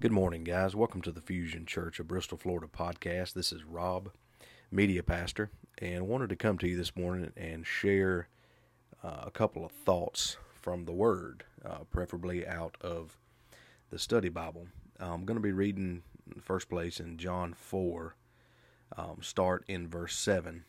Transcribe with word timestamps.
Good 0.00 0.12
morning, 0.12 0.44
guys. 0.44 0.74
Welcome 0.74 1.02
to 1.02 1.12
the 1.12 1.20
Fusion 1.20 1.66
Church 1.66 2.00
of 2.00 2.08
Bristol, 2.08 2.38
Florida 2.38 2.66
podcast. 2.66 3.34
This 3.34 3.52
is 3.52 3.64
Rob, 3.64 4.08
media 4.70 5.02
pastor, 5.02 5.50
and 5.76 6.08
wanted 6.08 6.30
to 6.30 6.36
come 6.36 6.56
to 6.56 6.66
you 6.66 6.74
this 6.74 6.96
morning 6.96 7.30
and 7.36 7.66
share 7.66 8.28
uh, 9.04 9.24
a 9.26 9.30
couple 9.30 9.62
of 9.62 9.72
thoughts 9.72 10.38
from 10.54 10.86
the 10.86 10.92
Word, 10.92 11.44
uh, 11.62 11.80
preferably 11.90 12.46
out 12.46 12.78
of 12.80 13.18
the 13.90 13.98
study 13.98 14.30
Bible. 14.30 14.68
I'm 14.98 15.26
going 15.26 15.36
to 15.36 15.42
be 15.42 15.52
reading 15.52 16.00
first 16.40 16.70
place 16.70 16.98
in 16.98 17.18
John 17.18 17.52
4, 17.52 18.14
um, 18.96 19.18
start 19.20 19.64
in 19.68 19.86
verse 19.86 20.16
7. 20.16 20.64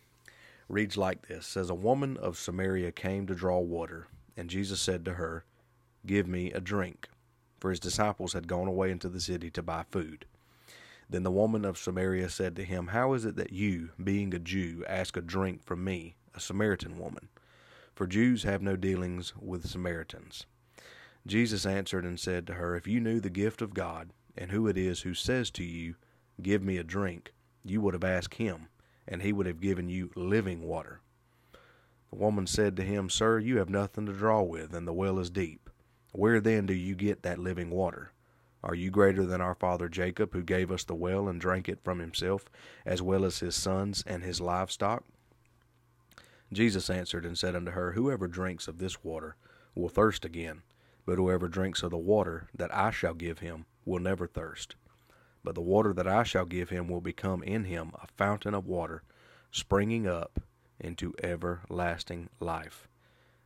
Reads 0.67 0.97
like 0.97 1.29
this 1.29 1.47
says, 1.47 1.69
A 1.69 1.73
woman 1.73 2.17
of 2.17 2.37
Samaria 2.37 2.91
came 2.91 3.27
to 3.27 3.33
draw 3.33 3.59
water, 3.59 4.07
and 4.35 4.49
Jesus 4.49 4.81
said 4.81 5.05
to 5.05 5.13
her, 5.13 5.45
Give 6.05 6.27
me 6.27 6.51
a 6.51 6.59
drink 6.59 7.07
for 7.61 7.69
his 7.69 7.79
disciples 7.79 8.33
had 8.33 8.47
gone 8.47 8.67
away 8.67 8.89
into 8.89 9.07
the 9.07 9.21
city 9.21 9.51
to 9.51 9.61
buy 9.61 9.85
food. 9.91 10.25
Then 11.07 11.21
the 11.23 11.31
woman 11.31 11.63
of 11.63 11.77
Samaria 11.77 12.29
said 12.29 12.55
to 12.55 12.63
him, 12.63 12.87
How 12.87 13.13
is 13.13 13.23
it 13.23 13.35
that 13.35 13.53
you, 13.53 13.91
being 14.03 14.33
a 14.33 14.39
Jew, 14.39 14.83
ask 14.87 15.15
a 15.15 15.21
drink 15.21 15.63
from 15.63 15.83
me, 15.83 16.15
a 16.33 16.39
Samaritan 16.39 16.97
woman? 16.97 17.29
For 17.93 18.07
Jews 18.07 18.43
have 18.43 18.63
no 18.63 18.75
dealings 18.75 19.33
with 19.39 19.69
Samaritans. 19.69 20.47
Jesus 21.27 21.65
answered 21.67 22.03
and 22.03 22.19
said 22.19 22.47
to 22.47 22.55
her, 22.55 22.75
If 22.75 22.87
you 22.87 22.99
knew 22.99 23.19
the 23.19 23.29
gift 23.29 23.61
of 23.61 23.75
God, 23.75 24.09
and 24.35 24.51
who 24.51 24.67
it 24.67 24.77
is 24.77 25.01
who 25.01 25.13
says 25.13 25.51
to 25.51 25.63
you, 25.63 25.95
Give 26.41 26.63
me 26.63 26.77
a 26.77 26.83
drink, 26.83 27.31
you 27.63 27.79
would 27.81 27.93
have 27.93 28.03
asked 28.03 28.35
him, 28.35 28.69
and 29.07 29.21
he 29.21 29.31
would 29.31 29.45
have 29.45 29.61
given 29.61 29.87
you 29.87 30.09
living 30.15 30.63
water. 30.63 31.01
The 32.09 32.17
woman 32.17 32.47
said 32.47 32.75
to 32.77 32.83
him, 32.83 33.09
Sir, 33.09 33.37
you 33.37 33.57
have 33.57 33.69
nothing 33.69 34.07
to 34.07 34.13
draw 34.13 34.41
with, 34.41 34.73
and 34.73 34.87
the 34.87 34.93
well 34.93 35.19
is 35.19 35.29
deep. 35.29 35.69
Where 36.11 36.41
then 36.41 36.65
do 36.65 36.73
you 36.73 36.95
get 36.95 37.23
that 37.23 37.39
living 37.39 37.69
water? 37.69 38.11
Are 38.63 38.75
you 38.75 38.91
greater 38.91 39.25
than 39.25 39.41
our 39.41 39.55
father 39.55 39.89
Jacob, 39.89 40.33
who 40.33 40.43
gave 40.43 40.71
us 40.71 40.83
the 40.83 40.93
well 40.93 41.27
and 41.27 41.41
drank 41.41 41.67
it 41.67 41.83
from 41.83 41.99
himself, 41.99 42.45
as 42.85 43.01
well 43.01 43.25
as 43.25 43.39
his 43.39 43.55
sons 43.55 44.03
and 44.05 44.21
his 44.21 44.39
livestock? 44.39 45.03
Jesus 46.53 46.89
answered 46.89 47.25
and 47.25 47.37
said 47.37 47.55
unto 47.55 47.71
her, 47.71 47.93
Whoever 47.93 48.27
drinks 48.27 48.67
of 48.67 48.77
this 48.77 49.03
water 49.03 49.35
will 49.73 49.89
thirst 49.89 50.25
again, 50.25 50.63
but 51.05 51.15
whoever 51.15 51.47
drinks 51.47 51.81
of 51.81 51.91
the 51.91 51.97
water 51.97 52.49
that 52.53 52.75
I 52.75 52.91
shall 52.91 53.13
give 53.13 53.39
him 53.39 53.65
will 53.85 53.99
never 53.99 54.27
thirst. 54.27 54.75
But 55.43 55.55
the 55.55 55.61
water 55.61 55.93
that 55.93 56.07
I 56.07 56.23
shall 56.23 56.45
give 56.45 56.69
him 56.69 56.87
will 56.87 57.01
become 57.01 57.41
in 57.41 57.63
him 57.63 57.93
a 57.95 58.07
fountain 58.15 58.53
of 58.53 58.67
water, 58.67 59.01
springing 59.49 60.07
up 60.07 60.39
into 60.79 61.15
everlasting 61.23 62.29
life. 62.39 62.87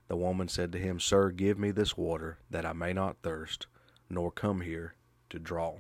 The 0.08 0.16
woman 0.16 0.48
said 0.48 0.72
to 0.72 0.78
him, 0.78 1.00
Sir, 1.00 1.32
give 1.32 1.58
me 1.58 1.72
this 1.72 1.98
water, 1.98 2.38
that 2.50 2.66
I 2.66 2.74
may 2.74 2.94
not 2.94 3.18
thirst, 3.24 3.66
nor 4.10 4.32
come 4.32 4.62
here 4.62 4.94
to 5.30 5.40
draw. 5.40 5.78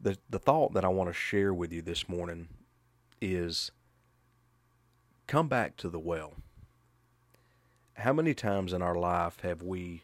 The, 0.00 0.16
the 0.30 0.38
thought 0.38 0.72
that 0.74 0.84
I 0.84 0.88
want 0.88 1.10
to 1.10 1.14
share 1.14 1.52
with 1.52 1.72
you 1.72 1.82
this 1.82 2.08
morning 2.08 2.48
is 3.20 3.70
come 5.26 5.48
back 5.48 5.76
to 5.78 5.88
the 5.88 5.98
well. 5.98 6.34
How 7.94 8.12
many 8.12 8.34
times 8.34 8.72
in 8.72 8.82
our 8.82 8.94
life 8.94 9.40
have 9.40 9.62
we 9.62 10.02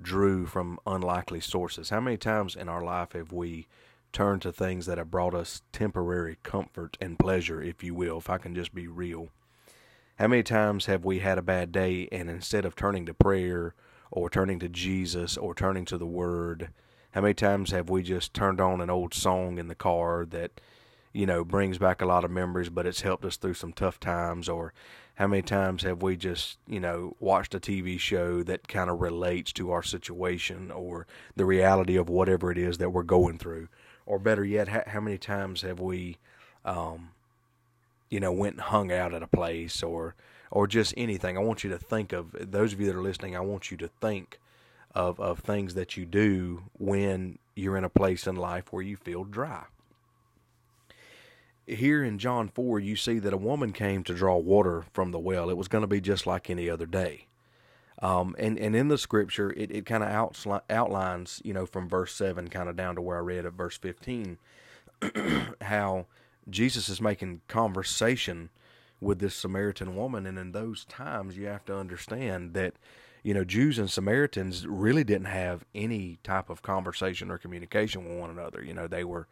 drew 0.00 0.46
from 0.46 0.78
unlikely 0.86 1.40
sources? 1.40 1.90
How 1.90 2.00
many 2.00 2.16
times 2.16 2.56
in 2.56 2.68
our 2.68 2.82
life 2.82 3.12
have 3.12 3.32
we 3.32 3.66
turned 4.12 4.42
to 4.42 4.52
things 4.52 4.86
that 4.86 4.98
have 4.98 5.10
brought 5.10 5.34
us 5.34 5.62
temporary 5.72 6.38
comfort 6.42 6.96
and 7.00 7.18
pleasure, 7.18 7.62
if 7.62 7.82
you 7.82 7.94
will, 7.94 8.18
if 8.18 8.28
I 8.30 8.38
can 8.38 8.54
just 8.54 8.74
be 8.74 8.86
real? 8.86 9.30
How 10.16 10.28
many 10.28 10.44
times 10.44 10.86
have 10.86 11.04
we 11.04 11.18
had 11.18 11.38
a 11.38 11.42
bad 11.42 11.72
day 11.72 12.08
and 12.12 12.30
instead 12.30 12.64
of 12.64 12.76
turning 12.76 13.04
to 13.06 13.14
prayer 13.14 13.74
or 14.12 14.30
turning 14.30 14.60
to 14.60 14.68
Jesus 14.68 15.36
or 15.36 15.56
turning 15.56 15.84
to 15.86 15.98
the 15.98 16.06
Word, 16.06 16.70
how 17.10 17.20
many 17.20 17.34
times 17.34 17.72
have 17.72 17.90
we 17.90 18.04
just 18.04 18.32
turned 18.32 18.60
on 18.60 18.80
an 18.80 18.90
old 18.90 19.12
song 19.12 19.58
in 19.58 19.66
the 19.66 19.74
car 19.74 20.24
that, 20.26 20.60
you 21.12 21.26
know, 21.26 21.44
brings 21.44 21.78
back 21.78 22.00
a 22.00 22.06
lot 22.06 22.24
of 22.24 22.30
memories, 22.30 22.68
but 22.68 22.86
it's 22.86 23.00
helped 23.00 23.24
us 23.24 23.36
through 23.36 23.54
some 23.54 23.72
tough 23.72 23.98
times? 23.98 24.48
Or 24.48 24.72
how 25.16 25.26
many 25.26 25.42
times 25.42 25.82
have 25.82 26.00
we 26.00 26.16
just, 26.16 26.58
you 26.68 26.78
know, 26.78 27.16
watched 27.18 27.52
a 27.56 27.60
TV 27.60 27.98
show 27.98 28.44
that 28.44 28.68
kind 28.68 28.90
of 28.90 29.00
relates 29.00 29.52
to 29.54 29.72
our 29.72 29.82
situation 29.82 30.70
or 30.70 31.08
the 31.34 31.44
reality 31.44 31.96
of 31.96 32.08
whatever 32.08 32.52
it 32.52 32.58
is 32.58 32.78
that 32.78 32.90
we're 32.90 33.02
going 33.02 33.38
through? 33.38 33.66
Or 34.06 34.20
better 34.20 34.44
yet, 34.44 34.68
how 34.88 35.00
many 35.00 35.18
times 35.18 35.62
have 35.62 35.80
we, 35.80 36.18
um, 36.64 37.10
you 38.10 38.20
know, 38.20 38.32
went 38.32 38.54
and 38.54 38.62
hung 38.62 38.92
out 38.92 39.14
at 39.14 39.22
a 39.22 39.26
place 39.26 39.82
or 39.82 40.14
or 40.50 40.66
just 40.66 40.94
anything. 40.96 41.36
I 41.36 41.40
want 41.40 41.64
you 41.64 41.70
to 41.70 41.78
think 41.78 42.12
of 42.12 42.34
those 42.38 42.72
of 42.72 42.80
you 42.80 42.86
that 42.86 42.96
are 42.96 43.02
listening, 43.02 43.36
I 43.36 43.40
want 43.40 43.70
you 43.70 43.76
to 43.78 43.88
think 43.88 44.38
of 44.94 45.18
of 45.18 45.40
things 45.40 45.74
that 45.74 45.96
you 45.96 46.04
do 46.04 46.64
when 46.78 47.38
you're 47.56 47.76
in 47.76 47.84
a 47.84 47.88
place 47.88 48.26
in 48.26 48.36
life 48.36 48.72
where 48.72 48.82
you 48.82 48.96
feel 48.96 49.24
dry. 49.24 49.64
Here 51.66 52.04
in 52.04 52.18
John 52.18 52.48
4, 52.48 52.78
you 52.78 52.94
see 52.94 53.18
that 53.20 53.32
a 53.32 53.38
woman 53.38 53.72
came 53.72 54.04
to 54.04 54.14
draw 54.14 54.36
water 54.36 54.84
from 54.92 55.12
the 55.12 55.18
well. 55.18 55.48
It 55.48 55.56
was 55.56 55.68
going 55.68 55.82
to 55.82 55.88
be 55.88 56.00
just 56.00 56.26
like 56.26 56.50
any 56.50 56.68
other 56.68 56.84
day. 56.84 57.26
Um, 58.02 58.34
and, 58.38 58.58
and 58.58 58.76
in 58.76 58.88
the 58.88 58.98
scripture, 58.98 59.50
it, 59.52 59.70
it 59.70 59.86
kind 59.86 60.04
of 60.04 60.62
outlines, 60.68 61.40
you 61.42 61.54
know, 61.54 61.64
from 61.64 61.88
verse 61.88 62.14
7 62.14 62.48
kind 62.48 62.68
of 62.68 62.76
down 62.76 62.96
to 62.96 63.00
where 63.00 63.16
I 63.16 63.20
read 63.20 63.46
at 63.46 63.54
verse 63.54 63.78
15, 63.78 64.36
how 65.62 66.06
Jesus 66.48 66.88
is 66.88 67.00
making 67.00 67.40
conversation 67.48 68.50
with 69.00 69.18
this 69.18 69.34
Samaritan 69.34 69.96
woman, 69.96 70.26
and 70.26 70.38
in 70.38 70.52
those 70.52 70.84
times, 70.84 71.36
you 71.36 71.46
have 71.46 71.64
to 71.66 71.76
understand 71.76 72.54
that 72.54 72.74
you 73.22 73.34
know 73.34 73.44
Jews 73.44 73.78
and 73.78 73.90
Samaritans 73.90 74.66
really 74.66 75.04
didn't 75.04 75.26
have 75.26 75.64
any 75.74 76.18
type 76.22 76.50
of 76.50 76.62
conversation 76.62 77.30
or 77.30 77.38
communication 77.38 78.04
with 78.04 78.18
one 78.18 78.30
another. 78.30 78.62
You 78.62 78.74
know, 78.74 78.86
they 78.86 79.04
were, 79.04 79.26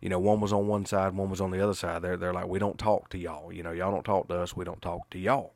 you 0.00 0.08
know, 0.08 0.18
one 0.18 0.40
was 0.40 0.52
on 0.52 0.66
one 0.66 0.86
side, 0.86 1.14
one 1.14 1.30
was 1.30 1.40
on 1.40 1.50
the 1.50 1.60
other 1.60 1.74
side. 1.74 2.02
They're 2.02 2.16
they're 2.16 2.34
like, 2.34 2.48
we 2.48 2.58
don't 2.58 2.78
talk 2.78 3.08
to 3.10 3.18
y'all. 3.18 3.52
You 3.52 3.62
know, 3.62 3.72
y'all 3.72 3.92
don't 3.92 4.04
talk 4.04 4.28
to 4.28 4.38
us. 4.38 4.56
We 4.56 4.64
don't 4.64 4.82
talk 4.82 5.10
to 5.10 5.18
y'all. 5.18 5.52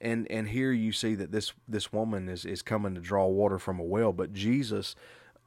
And 0.00 0.30
and 0.30 0.48
here 0.48 0.72
you 0.72 0.92
see 0.92 1.14
that 1.14 1.32
this 1.32 1.52
this 1.68 1.92
woman 1.92 2.28
is 2.28 2.44
is 2.44 2.62
coming 2.62 2.94
to 2.94 3.00
draw 3.00 3.26
water 3.26 3.58
from 3.58 3.78
a 3.78 3.84
well, 3.84 4.12
but 4.12 4.32
Jesus 4.32 4.94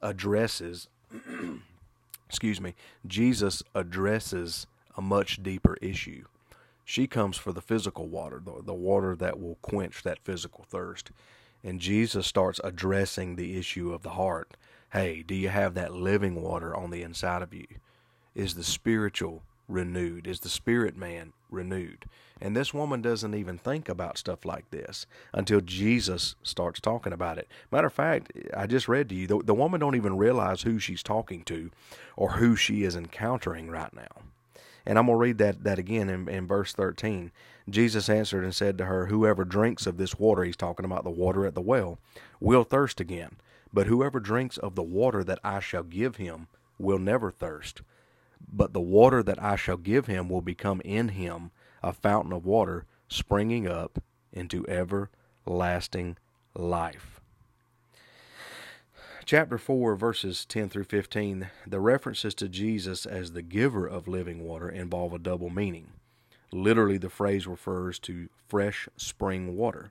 addresses 0.02 0.88
excuse 2.28 2.60
me, 2.60 2.74
Jesus 3.06 3.62
addresses 3.74 4.66
a 4.96 5.00
much 5.00 5.42
deeper 5.42 5.76
issue. 5.80 6.24
She 6.84 7.06
comes 7.06 7.36
for 7.36 7.52
the 7.52 7.62
physical 7.62 8.06
water, 8.06 8.40
the, 8.44 8.62
the 8.62 8.74
water 8.74 9.16
that 9.16 9.40
will 9.40 9.56
quench 9.62 10.02
that 10.02 10.24
physical 10.24 10.64
thirst. 10.68 11.10
And 11.64 11.80
Jesus 11.80 12.26
starts 12.26 12.60
addressing 12.62 13.36
the 13.36 13.58
issue 13.58 13.92
of 13.92 14.02
the 14.02 14.10
heart. 14.10 14.56
Hey, 14.92 15.22
do 15.22 15.34
you 15.34 15.48
have 15.48 15.74
that 15.74 15.92
living 15.92 16.42
water 16.42 16.74
on 16.74 16.90
the 16.90 17.02
inside 17.02 17.42
of 17.42 17.52
you? 17.52 17.66
Is 18.34 18.54
the 18.54 18.64
spiritual 18.64 19.42
renewed? 19.68 20.26
Is 20.26 20.40
the 20.40 20.48
spirit 20.48 20.96
man 20.96 21.32
renewed? 21.50 22.06
And 22.40 22.56
this 22.56 22.72
woman 22.72 23.02
doesn't 23.02 23.34
even 23.34 23.58
think 23.58 23.88
about 23.88 24.18
stuff 24.18 24.44
like 24.44 24.70
this 24.70 25.06
until 25.32 25.60
Jesus 25.60 26.36
starts 26.42 26.80
talking 26.80 27.12
about 27.12 27.38
it. 27.38 27.48
Matter 27.70 27.88
of 27.88 27.92
fact, 27.92 28.32
I 28.56 28.66
just 28.66 28.88
read 28.88 29.08
to 29.08 29.14
you 29.14 29.26
the, 29.26 29.42
the 29.42 29.54
woman 29.54 29.80
don't 29.80 29.96
even 29.96 30.16
realize 30.16 30.62
who 30.62 30.78
she's 30.78 31.02
talking 31.02 31.42
to 31.44 31.70
or 32.16 32.32
who 32.32 32.56
she 32.56 32.84
is 32.84 32.96
encountering 32.96 33.70
right 33.70 33.92
now. 33.92 34.22
And 34.86 34.98
I'm 34.98 35.06
going 35.06 35.16
to 35.16 35.20
read 35.20 35.38
that, 35.38 35.64
that 35.64 35.78
again 35.78 36.08
in, 36.08 36.28
in 36.28 36.46
verse 36.46 36.72
13. 36.72 37.30
Jesus 37.68 38.08
answered 38.08 38.44
and 38.44 38.54
said 38.54 38.78
to 38.78 38.86
her, 38.86 39.06
Whoever 39.06 39.44
drinks 39.44 39.86
of 39.86 39.98
this 39.98 40.18
water, 40.18 40.44
he's 40.44 40.56
talking 40.56 40.86
about 40.86 41.04
the 41.04 41.10
water 41.10 41.44
at 41.44 41.54
the 41.54 41.60
well, 41.60 41.98
will 42.40 42.64
thirst 42.64 43.00
again. 43.00 43.36
But 43.70 43.86
whoever 43.86 44.18
drinks 44.18 44.56
of 44.56 44.76
the 44.76 44.82
water 44.82 45.22
that 45.24 45.40
I 45.44 45.60
shall 45.60 45.82
give 45.82 46.16
him 46.16 46.46
will 46.78 46.98
never 46.98 47.30
thirst 47.30 47.82
but 48.52 48.72
the 48.72 48.80
water 48.80 49.22
that 49.22 49.42
I 49.42 49.56
shall 49.56 49.76
give 49.76 50.06
him 50.06 50.28
will 50.28 50.40
become 50.40 50.80
in 50.82 51.08
him 51.08 51.50
a 51.82 51.92
fountain 51.92 52.32
of 52.32 52.44
water 52.44 52.86
springing 53.08 53.66
up 53.66 54.02
into 54.32 54.66
everlasting 54.68 56.16
life. 56.54 57.20
Chapter 59.24 59.58
4, 59.58 59.94
verses 59.94 60.46
10 60.46 60.70
through 60.70 60.84
15, 60.84 61.50
the 61.66 61.80
references 61.80 62.34
to 62.36 62.48
Jesus 62.48 63.04
as 63.04 63.32
the 63.32 63.42
giver 63.42 63.86
of 63.86 64.08
living 64.08 64.42
water 64.42 64.70
involve 64.70 65.12
a 65.12 65.18
double 65.18 65.50
meaning. 65.50 65.88
Literally, 66.50 66.96
the 66.96 67.10
phrase 67.10 67.46
refers 67.46 67.98
to 68.00 68.30
fresh 68.48 68.88
spring 68.96 69.54
water. 69.54 69.90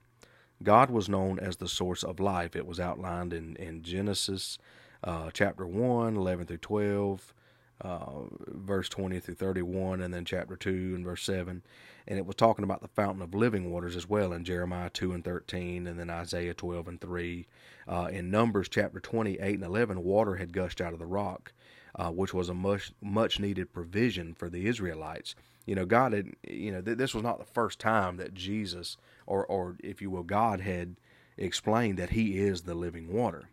God 0.62 0.90
was 0.90 1.08
known 1.08 1.38
as 1.38 1.56
the 1.56 1.68
source 1.68 2.02
of 2.02 2.18
life. 2.18 2.56
It 2.56 2.66
was 2.66 2.80
outlined 2.80 3.32
in, 3.32 3.54
in 3.56 3.82
Genesis 3.84 4.58
uh, 5.04 5.30
chapter 5.32 5.66
1, 5.66 6.16
11 6.16 6.46
through 6.46 6.56
12, 6.56 7.32
uh, 7.80 8.24
verse 8.48 8.88
20 8.88 9.20
through 9.20 9.34
31, 9.34 10.00
and 10.00 10.12
then 10.12 10.24
chapter 10.24 10.56
2 10.56 10.70
and 10.70 11.04
verse 11.04 11.22
7. 11.22 11.62
And 12.06 12.18
it 12.18 12.26
was 12.26 12.36
talking 12.36 12.64
about 12.64 12.80
the 12.80 12.88
fountain 12.88 13.22
of 13.22 13.34
living 13.34 13.70
waters 13.70 13.94
as 13.94 14.08
well 14.08 14.32
in 14.32 14.44
Jeremiah 14.44 14.90
2 14.90 15.12
and 15.12 15.24
13, 15.24 15.86
and 15.86 15.98
then 15.98 16.10
Isaiah 16.10 16.54
12 16.54 16.88
and 16.88 17.00
3. 17.00 17.46
Uh, 17.86 18.08
in 18.10 18.30
Numbers 18.30 18.68
chapter 18.68 19.00
28 19.00 19.54
and 19.54 19.64
11, 19.64 20.02
water 20.02 20.36
had 20.36 20.52
gushed 20.52 20.80
out 20.80 20.92
of 20.92 20.98
the 20.98 21.06
rock, 21.06 21.52
uh, 21.94 22.10
which 22.10 22.34
was 22.34 22.48
a 22.48 22.54
much, 22.54 22.92
much 23.00 23.38
needed 23.38 23.72
provision 23.72 24.34
for 24.34 24.48
the 24.48 24.66
Israelites. 24.66 25.34
You 25.66 25.74
know, 25.74 25.84
God 25.84 26.12
had, 26.14 26.32
you 26.48 26.72
know, 26.72 26.80
th- 26.80 26.96
this 26.96 27.14
was 27.14 27.22
not 27.22 27.38
the 27.38 27.44
first 27.44 27.78
time 27.78 28.16
that 28.16 28.34
Jesus, 28.34 28.96
or, 29.26 29.44
or 29.46 29.76
if 29.80 30.00
you 30.00 30.10
will, 30.10 30.22
God 30.22 30.60
had 30.60 30.96
explained 31.36 31.98
that 31.98 32.10
He 32.10 32.38
is 32.38 32.62
the 32.62 32.74
living 32.74 33.12
water. 33.12 33.48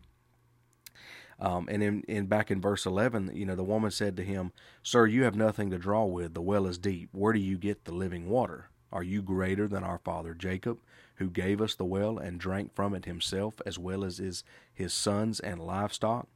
Um, 1.38 1.68
and 1.70 1.82
in, 1.82 2.02
in 2.08 2.26
back 2.26 2.50
in 2.50 2.60
verse 2.60 2.86
11, 2.86 3.32
you 3.34 3.44
know, 3.44 3.54
the 3.54 3.62
woman 3.62 3.90
said 3.90 4.16
to 4.16 4.24
him, 4.24 4.52
Sir, 4.82 5.06
you 5.06 5.24
have 5.24 5.36
nothing 5.36 5.70
to 5.70 5.78
draw 5.78 6.04
with. 6.04 6.34
The 6.34 6.40
well 6.40 6.66
is 6.66 6.78
deep. 6.78 7.10
Where 7.12 7.32
do 7.32 7.38
you 7.38 7.58
get 7.58 7.84
the 7.84 7.92
living 7.92 8.28
water? 8.28 8.70
Are 8.90 9.02
you 9.02 9.20
greater 9.20 9.68
than 9.68 9.84
our 9.84 9.98
father 9.98 10.32
Jacob, 10.32 10.78
who 11.16 11.28
gave 11.28 11.60
us 11.60 11.74
the 11.74 11.84
well 11.84 12.18
and 12.18 12.40
drank 12.40 12.74
from 12.74 12.94
it 12.94 13.04
himself, 13.04 13.60
as 13.66 13.78
well 13.78 14.04
as 14.04 14.18
his, 14.18 14.44
his 14.72 14.94
sons 14.94 15.40
and 15.40 15.60
livestock? 15.60 16.28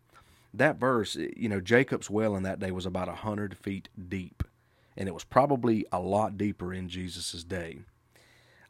That 0.52 0.78
verse, 0.78 1.14
you 1.14 1.48
know, 1.48 1.60
Jacob's 1.60 2.10
well 2.10 2.36
in 2.36 2.42
that 2.42 2.58
day 2.58 2.70
was 2.70 2.86
about 2.86 3.08
a 3.08 3.14
hundred 3.14 3.56
feet 3.56 3.88
deep, 4.08 4.42
and 4.96 5.08
it 5.08 5.14
was 5.14 5.24
probably 5.24 5.86
a 5.92 6.00
lot 6.00 6.36
deeper 6.36 6.74
in 6.74 6.88
Jesus' 6.88 7.44
day. 7.44 7.78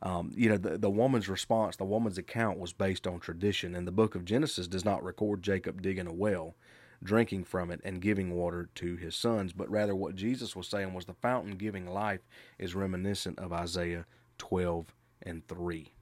Um, 0.02 0.32
you 0.34 0.48
know, 0.48 0.56
the, 0.56 0.78
the 0.78 0.90
woman's 0.90 1.28
response, 1.28 1.76
the 1.76 1.84
woman's 1.84 2.18
account 2.18 2.58
was 2.58 2.72
based 2.72 3.06
on 3.06 3.20
tradition, 3.20 3.74
and 3.74 3.86
the 3.86 3.92
book 3.92 4.14
of 4.14 4.24
Genesis 4.24 4.66
does 4.66 4.84
not 4.84 5.04
record 5.04 5.42
Jacob 5.42 5.82
digging 5.82 6.06
a 6.06 6.12
well, 6.12 6.54
drinking 7.02 7.44
from 7.44 7.70
it, 7.70 7.80
and 7.84 8.00
giving 8.00 8.34
water 8.34 8.70
to 8.76 8.96
his 8.96 9.14
sons, 9.14 9.52
but 9.52 9.70
rather 9.70 9.94
what 9.94 10.14
Jesus 10.14 10.56
was 10.56 10.68
saying 10.68 10.94
was 10.94 11.04
the 11.04 11.14
fountain 11.14 11.56
giving 11.56 11.86
life 11.86 12.26
is 12.58 12.74
reminiscent 12.74 13.38
of 13.38 13.52
Isaiah 13.52 14.06
12 14.38 14.86
and 15.22 15.46
3. 15.46 15.92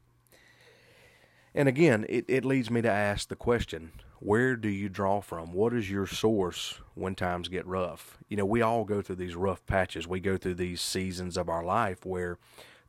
And 1.55 1.69
again, 1.69 2.07
it, 2.09 2.25
it 2.29 2.45
leads 2.45 2.71
me 2.71 2.83
to 2.83 2.91
ask 2.91 3.29
the 3.29 3.37
question 3.37 3.93
where 4.21 4.57
do 4.57 4.69
you 4.69 4.89
draw 4.89 5.21
from? 5.21 5.53
What 5.53 5.73
is 5.73 5.91
your 5.91 6.07
source 6.07 6.81
when 6.95 7.15
times 7.15 7.49
get 7.49 7.67
rough? 7.67 8.19
You 8.29 8.37
know, 8.37 8.45
we 8.45 8.63
all 8.63 8.85
go 8.85 9.01
through 9.01 9.17
these 9.17 9.37
rough 9.37 9.65
patches. 9.67 10.09
We 10.09 10.19
go 10.19 10.37
through 10.37 10.55
these 10.55 10.81
seasons 10.81 11.37
of 11.37 11.49
our 11.49 11.65
life 11.65 12.05
where 12.05 12.39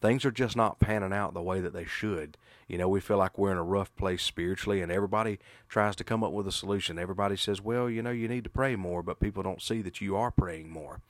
things 0.01 0.25
are 0.25 0.31
just 0.31 0.55
not 0.55 0.79
panning 0.79 1.13
out 1.13 1.33
the 1.33 1.41
way 1.41 1.59
that 1.59 1.73
they 1.73 1.85
should. 1.85 2.37
You 2.67 2.77
know, 2.77 2.87
we 2.87 2.99
feel 2.99 3.17
like 3.17 3.37
we're 3.37 3.51
in 3.51 3.57
a 3.57 3.63
rough 3.63 3.95
place 3.95 4.23
spiritually, 4.23 4.81
and 4.81 4.91
everybody 4.91 5.39
tries 5.67 5.95
to 5.97 6.03
come 6.03 6.23
up 6.23 6.31
with 6.31 6.47
a 6.47 6.51
solution. 6.51 6.99
Everybody 6.99 7.35
says, 7.35 7.61
well, 7.61 7.89
you 7.89 8.01
know, 8.01 8.11
you 8.11 8.27
need 8.27 8.43
to 8.43 8.49
pray 8.49 8.75
more, 8.75 9.01
but 9.01 9.19
people 9.19 9.43
don't 9.43 9.61
see 9.61 9.81
that 9.81 10.01
you 10.01 10.15
are 10.15 10.31
praying 10.31 10.69
more. 10.69 11.01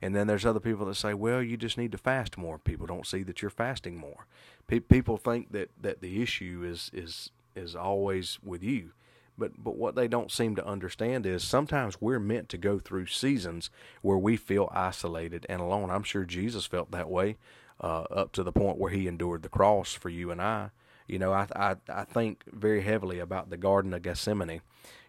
And 0.00 0.14
then 0.14 0.26
there's 0.26 0.46
other 0.46 0.60
people 0.60 0.86
that 0.86 0.94
say, 0.94 1.14
well, 1.14 1.42
you 1.42 1.56
just 1.56 1.78
need 1.78 1.92
to 1.92 1.98
fast 1.98 2.38
more. 2.38 2.58
People 2.58 2.86
don't 2.86 3.06
see 3.06 3.22
that 3.24 3.42
you're 3.42 3.50
fasting 3.50 3.96
more. 3.96 4.26
Pe- 4.66 4.80
people 4.80 5.16
think 5.16 5.50
that, 5.52 5.70
that 5.80 6.00
the 6.00 6.22
issue 6.22 6.62
is, 6.64 6.90
is, 6.92 7.30
is 7.56 7.74
always 7.74 8.38
with 8.42 8.62
you. 8.62 8.90
But, 9.36 9.52
but 9.62 9.76
what 9.76 9.94
they 9.94 10.08
don't 10.08 10.32
seem 10.32 10.56
to 10.56 10.66
understand 10.66 11.24
is 11.24 11.44
sometimes 11.44 12.00
we're 12.00 12.18
meant 12.18 12.48
to 12.50 12.58
go 12.58 12.78
through 12.78 13.06
seasons 13.06 13.70
where 14.02 14.18
we 14.18 14.36
feel 14.36 14.68
isolated 14.72 15.46
and 15.48 15.60
alone. 15.60 15.90
I'm 15.90 16.02
sure 16.02 16.24
Jesus 16.24 16.66
felt 16.66 16.90
that 16.90 17.08
way 17.08 17.36
uh, 17.80 18.02
up 18.10 18.32
to 18.32 18.42
the 18.42 18.52
point 18.52 18.78
where 18.78 18.90
he 18.90 19.06
endured 19.06 19.42
the 19.42 19.48
cross 19.48 19.92
for 19.92 20.08
you 20.08 20.30
and 20.30 20.40
I. 20.40 20.70
You 21.06 21.18
know, 21.18 21.32
I, 21.32 21.46
I, 21.56 21.76
I 21.88 22.04
think 22.04 22.44
very 22.52 22.82
heavily 22.82 23.18
about 23.18 23.48
the 23.48 23.56
Garden 23.56 23.94
of 23.94 24.02
Gethsemane. 24.02 24.60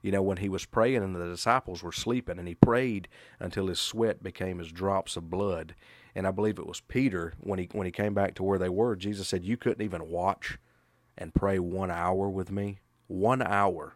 You 0.01 0.11
know, 0.13 0.21
when 0.21 0.37
he 0.37 0.47
was 0.47 0.65
praying 0.65 1.03
and 1.03 1.13
the 1.13 1.27
disciples 1.27 1.83
were 1.83 1.91
sleeping, 1.91 2.39
and 2.39 2.47
he 2.47 2.55
prayed 2.55 3.09
until 3.37 3.67
his 3.67 3.79
sweat 3.79 4.23
became 4.23 4.61
as 4.61 4.71
drops 4.71 5.17
of 5.17 5.29
blood. 5.29 5.75
And 6.15 6.25
I 6.25 6.31
believe 6.31 6.57
it 6.57 6.65
was 6.65 6.79
Peter 6.79 7.33
when 7.39 7.59
he 7.59 7.69
when 7.73 7.85
he 7.85 7.91
came 7.91 8.13
back 8.13 8.33
to 8.35 8.43
where 8.43 8.57
they 8.57 8.69
were. 8.69 8.95
Jesus 8.95 9.27
said, 9.27 9.43
"You 9.43 9.57
couldn't 9.57 9.83
even 9.83 10.09
watch 10.09 10.57
and 11.17 11.33
pray 11.33 11.59
one 11.59 11.91
hour 11.91 12.29
with 12.29 12.49
me. 12.49 12.79
One 13.07 13.41
hour." 13.41 13.95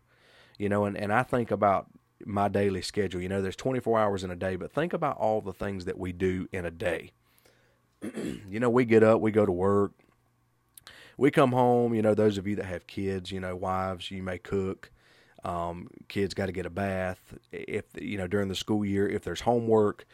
You 0.58 0.68
know, 0.70 0.84
and, 0.84 0.98
and 0.98 1.12
I 1.12 1.24
think 1.24 1.52
about 1.52 1.88
my 2.26 2.50
daily 2.50 2.82
schedule. 2.82 3.22
You 3.22 3.30
know, 3.30 3.42
there's 3.42 3.56
24 3.56 3.98
hours 4.00 4.24
in 4.24 4.32
a 4.32 4.36
day, 4.36 4.58
but 4.58 4.72
think 4.72 4.94
about 4.94 5.18
all 5.18 5.42
the 5.42 5.54
things 5.54 5.86
that 5.86 5.98
we 5.98 6.12
do 6.12 6.48
in 6.52 6.66
a 6.66 6.72
day. 6.72 7.12
you 8.50 8.60
know, 8.60 8.70
we 8.70 8.86
get 8.86 9.04
up, 9.04 9.22
we 9.22 9.32
go 9.32 9.46
to 9.46 9.52
work, 9.52 9.94
we 11.18 11.32
come 11.32 11.52
home. 11.52 11.94
You 11.94 12.02
know, 12.02 12.14
those 12.14 12.38
of 12.38 12.48
you 12.48 12.56
that 12.58 12.66
have 12.66 12.88
kids, 12.88 13.32
you 13.32 13.40
know, 13.40 13.56
wives, 13.56 14.12
you 14.12 14.24
may 14.24 14.38
cook. 14.38 14.92
Um, 15.44 15.90
kids 16.08 16.34
got 16.34 16.46
to 16.46 16.52
get 16.52 16.66
a 16.66 16.70
bath. 16.70 17.38
If 17.52 17.86
you 18.00 18.18
know 18.18 18.28
during 18.28 18.48
the 18.48 18.56
school 18.56 18.86
year, 18.86 19.08
if 19.08 19.24
there's 19.24 19.42
homework, 19.42 20.06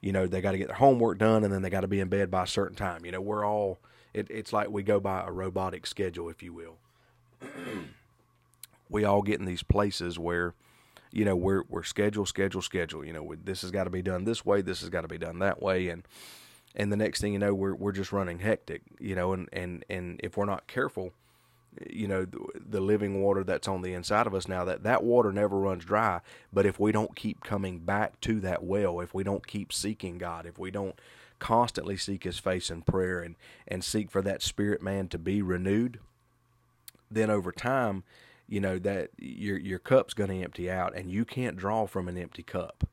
you 0.00 0.12
know 0.12 0.26
they 0.26 0.40
got 0.40 0.52
to 0.52 0.58
get 0.58 0.68
their 0.68 0.76
homework 0.76 1.18
done, 1.18 1.44
and 1.44 1.52
then 1.52 1.62
they 1.62 1.70
got 1.70 1.80
to 1.80 1.88
be 1.88 2.00
in 2.00 2.08
bed 2.08 2.30
by 2.30 2.44
a 2.44 2.46
certain 2.46 2.76
time. 2.76 3.04
You 3.04 3.12
know, 3.12 3.20
we're 3.20 3.46
all. 3.46 3.78
It, 4.12 4.26
it's 4.30 4.52
like 4.52 4.70
we 4.70 4.82
go 4.82 5.00
by 5.00 5.24
a 5.26 5.32
robotic 5.32 5.86
schedule, 5.86 6.28
if 6.28 6.42
you 6.42 6.52
will. 6.52 6.76
we 8.88 9.04
all 9.04 9.22
get 9.22 9.40
in 9.40 9.46
these 9.46 9.62
places 9.62 10.18
where 10.18 10.54
you 11.10 11.24
know 11.24 11.36
we're 11.36 11.64
we're 11.68 11.82
schedule 11.82 12.26
schedule 12.26 12.60
schedule 12.60 13.04
you 13.04 13.12
know 13.12 13.34
this 13.44 13.62
has 13.62 13.70
got 13.70 13.84
to 13.84 13.90
be 13.90 14.02
done 14.02 14.24
this 14.24 14.44
way 14.44 14.60
this 14.60 14.80
has 14.80 14.90
got 14.90 15.02
to 15.02 15.08
be 15.08 15.18
done 15.18 15.38
that 15.38 15.62
way 15.62 15.88
and 15.88 16.06
and 16.74 16.92
the 16.92 16.96
next 16.96 17.20
thing 17.20 17.32
you 17.32 17.38
know 17.38 17.54
we're 17.54 17.74
we're 17.74 17.92
just 17.92 18.12
running 18.12 18.40
hectic 18.40 18.82
you 18.98 19.14
know 19.14 19.32
and 19.32 19.48
and 19.52 19.84
and 19.88 20.20
if 20.22 20.36
we're 20.36 20.44
not 20.44 20.66
careful 20.66 21.12
you 21.90 22.06
know 22.06 22.24
the, 22.24 22.38
the, 22.68 22.80
living 22.80 23.22
water 23.22 23.42
that's 23.42 23.68
on 23.68 23.82
the 23.82 23.94
inside 23.94 24.26
of 24.26 24.34
us 24.34 24.48
now 24.48 24.64
that 24.64 24.82
that 24.82 25.02
water 25.02 25.32
never 25.32 25.58
runs 25.58 25.84
dry. 25.84 26.20
But 26.52 26.66
if 26.66 26.78
we 26.78 26.92
don't 26.92 27.16
keep 27.16 27.42
coming 27.42 27.80
back 27.80 28.20
to 28.22 28.40
that 28.40 28.62
well 28.62 29.00
if 29.00 29.14
we 29.14 29.24
don't 29.24 29.46
keep 29.46 29.72
seeking 29.72 30.18
God 30.18 30.46
if 30.46 30.58
we 30.58 30.70
don't 30.70 30.98
constantly 31.38 31.96
seek 31.96 32.24
his 32.24 32.38
face 32.38 32.70
in 32.70 32.82
prayer 32.82 33.20
and 33.20 33.34
and 33.66 33.84
seek 33.84 34.10
for 34.10 34.22
that 34.22 34.42
spirit 34.42 34.82
man 34.82 35.08
to 35.08 35.18
be 35.18 35.42
renewed 35.42 35.98
then 37.10 37.28
over 37.28 37.52
time 37.52 38.04
you 38.48 38.60
know 38.60 38.78
that 38.78 39.10
your 39.18 39.58
your 39.58 39.78
cup's 39.78 40.14
going 40.14 40.30
to 40.30 40.42
empty 40.42 40.70
out 40.70 40.94
and 40.96 41.10
you 41.10 41.24
can't 41.24 41.56
draw 41.56 41.86
from 41.86 42.08
an 42.08 42.16
empty 42.16 42.42
cup 42.42 42.88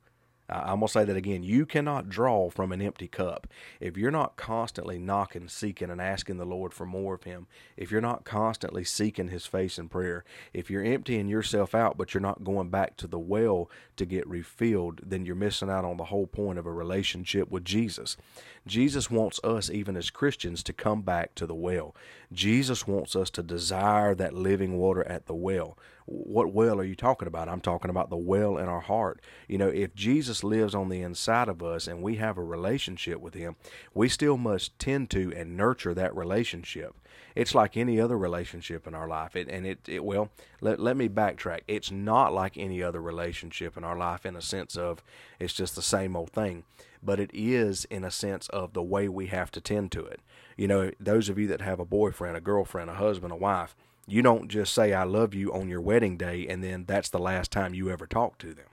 I'm 0.51 0.79
going 0.79 0.87
to 0.87 0.93
say 0.93 1.05
that 1.05 1.15
again. 1.15 1.43
You 1.43 1.65
cannot 1.65 2.09
draw 2.09 2.49
from 2.49 2.71
an 2.71 2.81
empty 2.81 3.07
cup. 3.07 3.47
If 3.79 3.97
you're 3.97 4.11
not 4.11 4.35
constantly 4.35 4.99
knocking, 4.99 5.47
seeking, 5.47 5.89
and 5.89 6.01
asking 6.01 6.37
the 6.37 6.45
Lord 6.45 6.73
for 6.73 6.85
more 6.85 7.13
of 7.15 7.23
Him, 7.23 7.47
if 7.77 7.89
you're 7.89 8.01
not 8.01 8.25
constantly 8.25 8.83
seeking 8.83 9.29
His 9.29 9.45
face 9.45 9.79
in 9.79 9.87
prayer, 9.89 10.23
if 10.53 10.69
you're 10.69 10.83
emptying 10.83 11.27
yourself 11.27 11.73
out, 11.73 11.97
but 11.97 12.13
you're 12.13 12.21
not 12.21 12.43
going 12.43 12.69
back 12.69 12.97
to 12.97 13.07
the 13.07 13.19
well 13.19 13.69
to 13.95 14.05
get 14.05 14.27
refilled, 14.27 15.01
then 15.03 15.25
you're 15.25 15.35
missing 15.35 15.69
out 15.69 15.85
on 15.85 15.97
the 15.97 16.05
whole 16.05 16.27
point 16.27 16.59
of 16.59 16.65
a 16.65 16.71
relationship 16.71 17.49
with 17.49 17.63
Jesus. 17.63 18.17
Jesus 18.67 19.09
wants 19.09 19.39
us, 19.43 19.69
even 19.69 19.97
as 19.97 20.09
Christians, 20.09 20.61
to 20.63 20.73
come 20.73 21.01
back 21.01 21.33
to 21.35 21.47
the 21.47 21.55
well. 21.55 21.95
Jesus 22.31 22.87
wants 22.87 23.15
us 23.15 23.29
to 23.31 23.43
desire 23.43 24.13
that 24.15 24.33
living 24.33 24.77
water 24.77 25.07
at 25.07 25.25
the 25.25 25.33
well. 25.33 25.77
What 26.05 26.53
well 26.53 26.79
are 26.79 26.83
you 26.83 26.95
talking 26.95 27.27
about? 27.27 27.49
I'm 27.49 27.61
talking 27.61 27.89
about 27.89 28.09
the 28.09 28.17
well 28.17 28.57
in 28.57 28.67
our 28.67 28.81
heart. 28.81 29.21
You 29.47 29.57
know, 29.57 29.69
if 29.69 29.95
Jesus 29.95 30.43
lives 30.43 30.75
on 30.75 30.89
the 30.89 31.01
inside 31.01 31.49
of 31.49 31.63
us 31.63 31.87
and 31.87 32.01
we 32.01 32.15
have 32.17 32.37
a 32.37 32.43
relationship 32.43 33.19
with 33.19 33.33
Him, 33.33 33.55
we 33.93 34.07
still 34.07 34.37
must 34.37 34.77
tend 34.77 35.09
to 35.11 35.33
and 35.35 35.57
nurture 35.57 35.93
that 35.93 36.15
relationship. 36.15 36.95
It's 37.35 37.55
like 37.55 37.77
any 37.77 37.99
other 37.99 38.17
relationship 38.17 38.87
in 38.87 38.93
our 38.93 39.07
life. 39.07 39.35
It, 39.35 39.47
and 39.47 39.65
it, 39.65 39.79
it, 39.87 40.03
well, 40.03 40.29
let, 40.59 40.79
let 40.79 40.97
me 40.97 41.07
backtrack. 41.07 41.61
It's 41.67 41.91
not 41.91 42.33
like 42.33 42.57
any 42.57 42.83
other 42.83 43.01
relationship 43.01 43.77
in 43.77 43.83
our 43.83 43.97
life 43.97 44.25
in 44.25 44.35
a 44.35 44.41
sense 44.41 44.75
of 44.75 45.01
it's 45.39 45.53
just 45.53 45.75
the 45.75 45.81
same 45.81 46.15
old 46.15 46.31
thing, 46.31 46.63
but 47.03 47.19
it 47.19 47.31
is 47.33 47.85
in 47.85 48.03
a 48.03 48.11
sense 48.11 48.47
of 48.49 48.73
the 48.73 48.83
way 48.83 49.07
we 49.07 49.27
have 49.27 49.51
to 49.51 49.61
tend 49.61 49.91
to 49.93 50.05
it. 50.05 50.19
You 50.57 50.67
know, 50.67 50.91
those 50.99 51.29
of 51.29 51.37
you 51.39 51.47
that 51.47 51.61
have 51.61 51.79
a 51.79 51.85
boyfriend, 51.85 52.37
a 52.37 52.41
girlfriend, 52.41 52.89
a 52.89 52.95
husband, 52.95 53.31
a 53.31 53.35
wife, 53.35 53.75
you 54.07 54.21
don't 54.21 54.49
just 54.49 54.73
say 54.73 54.93
I 54.93 55.03
love 55.03 55.33
you 55.33 55.53
on 55.53 55.69
your 55.69 55.81
wedding 55.81 56.17
day 56.17 56.47
and 56.47 56.63
then 56.63 56.85
that's 56.85 57.09
the 57.09 57.19
last 57.19 57.51
time 57.51 57.73
you 57.73 57.89
ever 57.89 58.05
talk 58.05 58.37
to 58.39 58.53
them. 58.53 58.67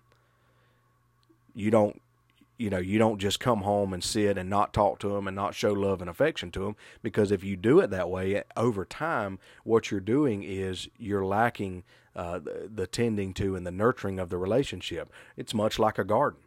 You 1.55 1.71
don't 1.71 2.01
you 2.59 2.71
know, 2.71 2.79
you 2.79 2.99
don't 2.99 3.21
just 3.21 3.39
come 3.39 3.61
home 3.61 3.93
and 3.93 4.03
sit 4.03 4.37
and 4.37 4.51
not 4.51 4.75
talk 4.75 4.99
to 4.99 5.11
them 5.11 5.29
and 5.29 5.37
not 5.37 5.55
show 5.55 5.73
love 5.73 6.01
and 6.01 6.11
affection 6.11 6.51
to 6.51 6.65
them 6.65 6.77
because 7.03 7.31
if 7.31 7.45
you 7.45 7.57
do 7.57 7.79
it 7.79 7.91
that 7.91 8.11
way 8.11 8.43
over 8.57 8.85
time, 8.85 9.39
what 9.63 9.93
you're 9.93 10.01
doing 10.01 10.43
is 10.43 10.89
you're 10.99 11.25
lacking 11.25 11.85
uh, 12.17 12.41
the, 12.41 12.69
the 12.75 12.87
tending 12.89 13.33
to 13.33 13.55
and 13.55 13.65
the 13.65 13.71
nurturing 13.71 14.19
of 14.19 14.29
the 14.29 14.39
relationship. 14.39 15.13
It's 15.37 15.55
much 15.55 15.79
like 15.79 15.99
a 15.99 16.05
garden. 16.05 16.41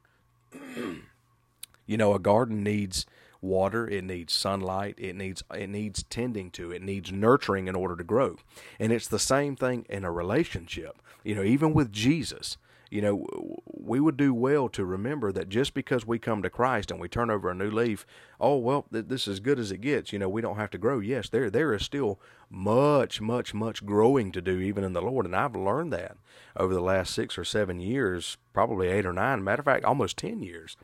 You 1.85 1.97
know, 1.97 2.13
a 2.13 2.19
garden 2.19 2.63
needs 2.63 3.05
water, 3.41 3.87
it 3.87 4.03
needs 4.03 4.33
sunlight, 4.33 4.95
it 4.97 5.15
needs 5.15 5.43
it 5.53 5.69
needs 5.69 6.03
tending 6.03 6.51
to, 6.51 6.71
it 6.71 6.81
needs 6.81 7.11
nurturing 7.11 7.67
in 7.67 7.75
order 7.75 7.95
to 7.95 8.03
grow. 8.03 8.37
And 8.79 8.91
it's 8.91 9.07
the 9.07 9.19
same 9.19 9.55
thing 9.55 9.85
in 9.89 10.03
a 10.03 10.11
relationship. 10.11 11.01
You 11.23 11.35
know, 11.35 11.43
even 11.43 11.73
with 11.73 11.91
Jesus, 11.91 12.57
you 12.89 13.01
know, 13.01 13.25
we 13.65 13.99
would 13.99 14.17
do 14.17 14.33
well 14.33 14.67
to 14.69 14.85
remember 14.85 15.31
that 15.31 15.49
just 15.49 15.73
because 15.73 16.05
we 16.05 16.19
come 16.19 16.41
to 16.43 16.49
Christ 16.49 16.91
and 16.91 16.99
we 16.99 17.07
turn 17.07 17.29
over 17.29 17.49
a 17.49 17.55
new 17.55 17.71
leaf, 17.71 18.05
oh 18.39 18.57
well, 18.57 18.85
th- 18.91 19.05
this 19.07 19.23
is 19.23 19.33
as 19.33 19.39
good 19.39 19.59
as 19.59 19.71
it 19.71 19.81
gets. 19.81 20.11
You 20.13 20.19
know, 20.19 20.29
we 20.29 20.41
don't 20.41 20.57
have 20.57 20.71
to 20.71 20.77
grow. 20.77 20.99
Yes, 20.99 21.29
there 21.29 21.49
there 21.49 21.73
is 21.73 21.83
still 21.83 22.19
much, 22.49 23.21
much, 23.21 23.53
much 23.53 23.85
growing 23.85 24.31
to 24.33 24.41
do 24.41 24.59
even 24.59 24.83
in 24.83 24.93
the 24.93 25.01
Lord, 25.01 25.25
and 25.25 25.35
I've 25.35 25.55
learned 25.55 25.93
that 25.93 26.17
over 26.55 26.73
the 26.73 26.81
last 26.81 27.13
six 27.13 27.37
or 27.37 27.45
seven 27.45 27.79
years, 27.79 28.37
probably 28.53 28.89
eight 28.89 29.05
or 29.05 29.13
nine. 29.13 29.43
Matter 29.43 29.61
of 29.61 29.65
fact, 29.65 29.85
almost 29.85 30.17
ten 30.17 30.43
years 30.43 30.75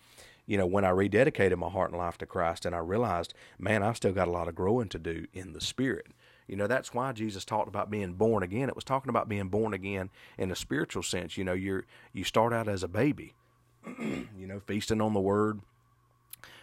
you 0.48 0.58
know, 0.58 0.66
when 0.66 0.86
I 0.86 0.90
rededicated 0.90 1.58
my 1.58 1.70
heart 1.70 1.92
and 1.92 2.00
life 2.00 2.18
to 2.20 2.26
Christ 2.26 2.66
and 2.66 2.74
I 2.74 2.80
realized, 2.80 3.34
man, 3.60 3.84
I've 3.84 3.98
still 3.98 4.14
got 4.14 4.30
a 4.30 4.32
lot 4.32 4.48
of 4.48 4.56
growing 4.56 4.88
to 4.90 4.98
do 4.98 5.28
in 5.34 5.54
the 5.54 5.62
Spirit. 5.62 6.08
You 6.48 6.56
know, 6.56 6.68
that's 6.68 6.94
why 6.94 7.12
Jesus 7.12 7.44
talked 7.44 7.68
about 7.68 7.92
being 7.92 8.14
born 8.14 8.42
again. 8.42 8.70
It 8.70 8.76
was 8.76 8.86
talking 8.86 9.10
about 9.10 9.28
being 9.28 9.50
born 9.50 9.74
again 9.74 10.10
in 10.38 10.50
a 10.50 10.56
spiritual 10.56 11.04
sense. 11.04 11.38
You 11.38 11.44
know, 11.44 11.54
you're 11.54 11.86
you 12.14 12.24
start 12.24 12.54
out 12.54 12.70
as 12.70 12.82
a 12.82 12.88
baby, 12.88 13.34
you 14.00 14.48
know, 14.48 14.62
feasting 14.62 15.02
on 15.02 15.14
the 15.14 15.20
word, 15.20 15.60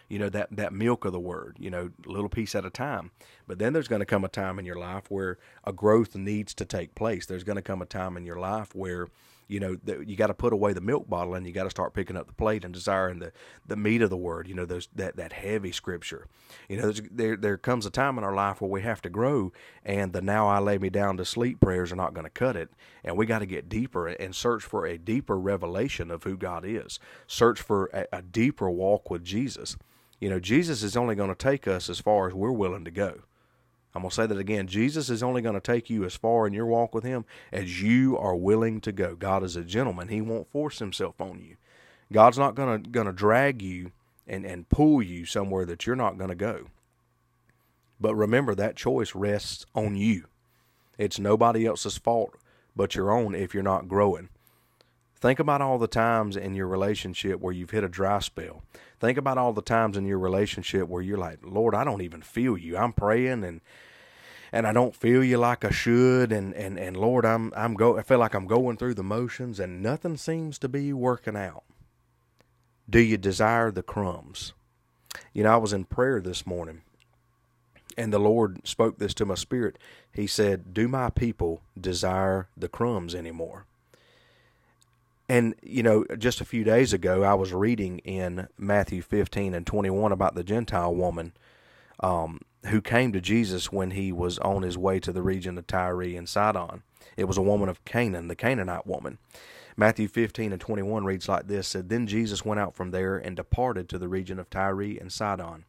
you 0.09 0.19
know 0.19 0.29
that 0.29 0.49
that 0.51 0.73
milk 0.73 1.05
of 1.05 1.11
the 1.11 1.19
word 1.19 1.57
you 1.59 1.69
know 1.69 1.89
little 2.05 2.29
piece 2.29 2.53
at 2.55 2.65
a 2.65 2.69
time 2.69 3.11
but 3.47 3.59
then 3.59 3.73
there's 3.73 3.87
going 3.87 4.01
to 4.01 4.05
come 4.05 4.23
a 4.23 4.27
time 4.27 4.59
in 4.59 4.65
your 4.65 4.77
life 4.77 5.09
where 5.09 5.37
a 5.63 5.73
growth 5.73 6.15
needs 6.15 6.53
to 6.53 6.65
take 6.65 6.93
place 6.95 7.25
there's 7.25 7.43
going 7.43 7.55
to 7.55 7.61
come 7.61 7.81
a 7.81 7.85
time 7.85 8.15
in 8.15 8.25
your 8.25 8.39
life 8.39 8.75
where 8.75 9.07
you 9.47 9.59
know 9.59 9.77
you 10.05 10.15
got 10.15 10.27
to 10.27 10.33
put 10.33 10.53
away 10.53 10.73
the 10.73 10.81
milk 10.81 11.07
bottle 11.09 11.35
and 11.35 11.45
you 11.45 11.53
got 11.53 11.65
to 11.65 11.69
start 11.69 11.93
picking 11.93 12.17
up 12.17 12.27
the 12.27 12.33
plate 12.33 12.63
and 12.65 12.73
desiring 12.73 13.19
the 13.19 13.31
the 13.65 13.75
meat 13.75 14.01
of 14.01 14.09
the 14.09 14.17
word 14.17 14.47
you 14.47 14.53
know 14.53 14.65
those 14.65 14.89
that 14.95 15.15
that 15.15 15.33
heavy 15.33 15.71
scripture. 15.71 16.27
You 16.69 16.77
know 16.77 16.91
there 17.11 17.35
there 17.35 17.57
comes 17.57 17.85
a 17.85 17.89
time 17.89 18.17
in 18.17 18.23
our 18.23 18.33
life 18.33 18.61
where 18.61 18.69
we 18.69 18.81
have 18.81 19.01
to 19.03 19.09
grow 19.09 19.51
and 19.83 20.13
the 20.13 20.21
now 20.21 20.47
i 20.47 20.59
lay 20.59 20.77
me 20.77 20.89
down 20.89 21.17
to 21.17 21.25
sleep 21.25 21.59
prayers 21.59 21.91
are 21.91 21.97
not 21.97 22.13
going 22.13 22.25
to 22.25 22.29
cut 22.29 22.55
it. 22.55 22.69
And 23.03 23.17
we 23.17 23.25
got 23.25 23.39
to 23.39 23.45
get 23.45 23.69
deeper 23.69 24.07
and 24.07 24.35
search 24.35 24.63
for 24.63 24.85
a 24.85 24.97
deeper 24.97 25.37
revelation 25.37 26.09
of 26.09 26.23
who 26.23 26.37
god 26.37 26.65
is. 26.65 26.99
Search 27.27 27.61
for 27.61 27.89
a, 27.93 28.05
a 28.17 28.21
deeper 28.21 28.69
walk 28.69 29.09
with 29.09 29.23
jesus. 29.23 29.77
You 30.19 30.29
know 30.29 30.39
jesus 30.39 30.81
is 30.83 30.97
only 30.97 31.15
going 31.15 31.29
to 31.29 31.35
take 31.35 31.67
us 31.67 31.89
as 31.89 31.99
far 31.99 32.27
as 32.27 32.33
we're 32.33 32.51
willing 32.51 32.85
to 32.85 32.91
go 32.91 33.21
I'm 33.95 34.01
going 34.01 34.09
to 34.09 34.15
say 34.15 34.27
that 34.27 34.37
again. 34.37 34.67
Jesus 34.67 35.09
is 35.09 35.23
only 35.23 35.41
going 35.41 35.55
to 35.55 35.61
take 35.61 35.89
you 35.89 36.03
as 36.03 36.15
far 36.15 36.45
in 36.45 36.53
your 36.53 36.65
walk 36.65 36.93
with 36.93 37.05
Him 37.05 37.23
as 37.53 37.81
you 37.81 38.17
are 38.17 38.35
willing 38.35 38.81
to 38.81 38.91
go. 38.91 39.15
God 39.15 39.41
is 39.41 39.55
a 39.55 39.63
gentleman. 39.63 40.09
He 40.09 40.19
won't 40.19 40.51
force 40.51 40.79
Himself 40.79 41.21
on 41.21 41.39
you. 41.41 41.55
God's 42.11 42.37
not 42.37 42.55
going 42.55 42.83
to, 42.83 42.89
going 42.89 43.07
to 43.07 43.13
drag 43.13 43.61
you 43.61 43.91
and, 44.27 44.45
and 44.45 44.67
pull 44.67 45.01
you 45.01 45.25
somewhere 45.25 45.65
that 45.65 45.87
you're 45.87 45.95
not 45.95 46.17
going 46.17 46.29
to 46.29 46.35
go. 46.35 46.67
But 47.99 48.15
remember, 48.15 48.53
that 48.53 48.75
choice 48.75 49.15
rests 49.15 49.65
on 49.73 49.95
you. 49.95 50.25
It's 50.97 51.17
nobody 51.17 51.65
else's 51.65 51.97
fault 51.97 52.35
but 52.75 52.95
your 52.95 53.11
own 53.11 53.33
if 53.33 53.53
you're 53.53 53.63
not 53.63 53.87
growing. 53.87 54.29
Think 55.19 55.39
about 55.39 55.61
all 55.61 55.77
the 55.77 55.87
times 55.87 56.35
in 56.35 56.55
your 56.55 56.67
relationship 56.67 57.39
where 57.39 57.53
you've 57.53 57.71
hit 57.71 57.83
a 57.83 57.89
dry 57.89 58.19
spell. 58.19 58.63
Think 58.99 59.17
about 59.17 59.37
all 59.37 59.53
the 59.53 59.61
times 59.61 59.97
in 59.97 60.05
your 60.05 60.19
relationship 60.19 60.87
where 60.87 61.01
you're 61.01 61.17
like, 61.17 61.39
Lord, 61.41 61.73
I 61.73 61.83
don't 61.83 62.01
even 62.01 62.21
feel 62.21 62.57
you. 62.57 62.77
I'm 62.77 62.93
praying 62.93 63.43
and 63.43 63.61
and 64.55 64.65
I 64.65 64.71
don't 64.71 64.95
feel 64.95 65.21
you 65.21 65.37
like 65.37 65.65
I 65.65 65.69
should 65.69 66.31
and 66.31 66.53
and 66.53 66.79
and 66.79 66.95
Lord 66.95 67.25
I'm 67.25 67.51
I'm 67.57 67.73
go 67.73 67.97
I 67.97 68.03
feel 68.03 68.19
like 68.19 68.33
I'm 68.33 68.47
going 68.47 68.77
through 68.77 68.93
the 68.93 69.03
motions 69.03 69.59
and 69.59 69.83
nothing 69.83 70.15
seems 70.15 70.57
to 70.59 70.69
be 70.69 70.93
working 70.93 71.35
out. 71.35 71.65
Do 72.89 72.99
you 72.99 73.17
desire 73.17 73.69
the 73.69 73.83
crumbs? 73.83 74.53
You 75.33 75.43
know, 75.43 75.53
I 75.53 75.57
was 75.57 75.73
in 75.73 75.83
prayer 75.83 76.21
this 76.21 76.47
morning 76.47 76.83
and 77.97 78.13
the 78.13 78.19
Lord 78.19 78.65
spoke 78.65 78.97
this 78.97 79.13
to 79.15 79.25
my 79.25 79.35
spirit. 79.35 79.77
He 80.09 80.25
said, 80.25 80.73
"Do 80.73 80.87
my 80.87 81.09
people 81.09 81.61
desire 81.79 82.47
the 82.55 82.69
crumbs 82.69 83.13
anymore?" 83.13 83.65
And, 85.27 85.55
you 85.63 85.83
know, 85.83 86.05
just 86.17 86.39
a 86.39 86.45
few 86.45 86.63
days 86.63 86.93
ago, 86.93 87.23
I 87.23 87.33
was 87.33 87.51
reading 87.51 87.97
in 87.99 88.47
Matthew 88.59 89.01
15 89.01 89.53
and 89.53 89.65
21 89.65 90.11
about 90.11 90.35
the 90.35 90.43
Gentile 90.43 90.93
woman 90.93 91.33
um, 91.99 92.41
who 92.67 92.81
came 92.81 93.11
to 93.11 93.21
Jesus 93.21 93.71
when 93.71 93.91
he 93.91 94.11
was 94.11 94.39
on 94.39 94.63
his 94.63 94.77
way 94.77 94.99
to 94.99 95.11
the 95.11 95.21
region 95.21 95.57
of 95.57 95.67
Tyre 95.67 96.01
and 96.01 96.27
Sidon. 96.27 96.83
It 97.17 97.25
was 97.25 97.37
a 97.37 97.41
woman 97.41 97.69
of 97.69 97.83
Canaan, 97.85 98.27
the 98.27 98.35
Canaanite 98.35 98.87
woman. 98.87 99.17
Matthew 99.77 100.07
15 100.07 100.51
and 100.53 100.61
21 100.61 101.03
reads 101.03 101.27
like 101.27 101.47
this 101.47 101.67
said, 101.67 101.89
Then 101.89 102.07
Jesus 102.07 102.45
went 102.45 102.59
out 102.59 102.75
from 102.75 102.91
there 102.91 103.17
and 103.17 103.35
departed 103.35 103.89
to 103.89 103.97
the 103.97 104.07
region 104.07 104.39
of 104.39 104.49
Tyre 104.49 104.81
and 104.81 105.11
Sidon. 105.11 105.65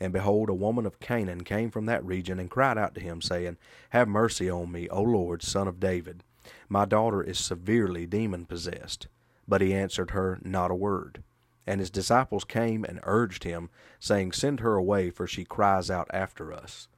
And 0.00 0.12
behold, 0.12 0.48
a 0.50 0.54
woman 0.54 0.84
of 0.84 1.00
Canaan 1.00 1.44
came 1.44 1.70
from 1.70 1.86
that 1.86 2.04
region 2.04 2.38
and 2.38 2.50
cried 2.50 2.76
out 2.76 2.94
to 2.96 3.00
him, 3.00 3.22
saying, 3.22 3.56
Have 3.90 4.08
mercy 4.08 4.50
on 4.50 4.70
me, 4.70 4.88
O 4.88 5.00
Lord, 5.00 5.42
son 5.42 5.68
of 5.68 5.80
David. 5.80 6.22
My 6.68 6.84
daughter 6.84 7.22
is 7.22 7.38
severely 7.38 8.06
demon 8.06 8.44
possessed. 8.44 9.06
But 9.48 9.60
he 9.60 9.72
answered 9.72 10.10
her 10.10 10.38
not 10.42 10.70
a 10.70 10.74
word. 10.74 11.22
And 11.66 11.80
his 11.80 11.90
disciples 11.90 12.44
came 12.44 12.84
and 12.84 13.00
urged 13.02 13.44
him, 13.44 13.70
saying, 13.98 14.32
Send 14.32 14.60
her 14.60 14.74
away, 14.76 15.10
for 15.10 15.26
she 15.26 15.44
cries 15.44 15.90
out 15.90 16.08
after 16.12 16.52
us. 16.52 16.88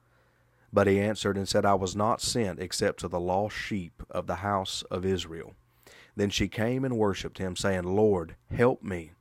But 0.71 0.87
he 0.87 0.99
answered 0.99 1.37
and 1.37 1.49
said, 1.49 1.65
I 1.65 1.73
was 1.73 1.95
not 1.95 2.21
sent 2.21 2.59
except 2.59 2.99
to 2.99 3.07
the 3.07 3.19
lost 3.19 3.55
sheep 3.55 4.03
of 4.11 4.27
the 4.27 4.35
house 4.35 4.83
of 4.91 5.05
Israel. 5.05 5.55
Then 6.15 6.29
she 6.29 6.47
came 6.47 6.85
and 6.85 6.97
worshipped 6.97 7.39
him, 7.39 7.55
saying, 7.55 7.83
Lord, 7.83 8.35
help 8.51 8.83
me. 8.83 9.13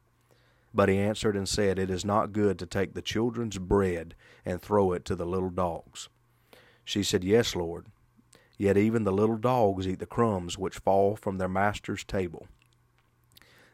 But 0.75 0.89
he 0.89 0.99
answered 0.99 1.37
and 1.37 1.49
said, 1.49 1.79
It 1.79 1.91
is 1.91 2.05
not 2.05 2.33
good 2.33 2.59
to 2.59 2.67
take 2.67 2.93
the 2.93 3.03
children's 3.03 3.59
bread 3.59 4.15
and 4.45 4.61
throw 4.61 4.93
it 4.93 5.05
to 5.07 5.17
the 5.17 5.27
little 5.27 5.51
dogs. 5.51 6.09
She 6.85 7.03
said, 7.03 7.25
Yes, 7.25 7.57
Lord. 7.57 7.87
Yet 8.59 8.77
even 8.77 9.05
the 9.05 9.13
little 9.13 9.37
dogs 9.37 9.87
eat 9.87 10.01
the 10.01 10.07
crumbs 10.07 10.59
which 10.59 10.79
fall 10.79 11.17
from 11.17 11.39
their 11.39 11.49
master's 11.49 12.05
table. 12.05 12.49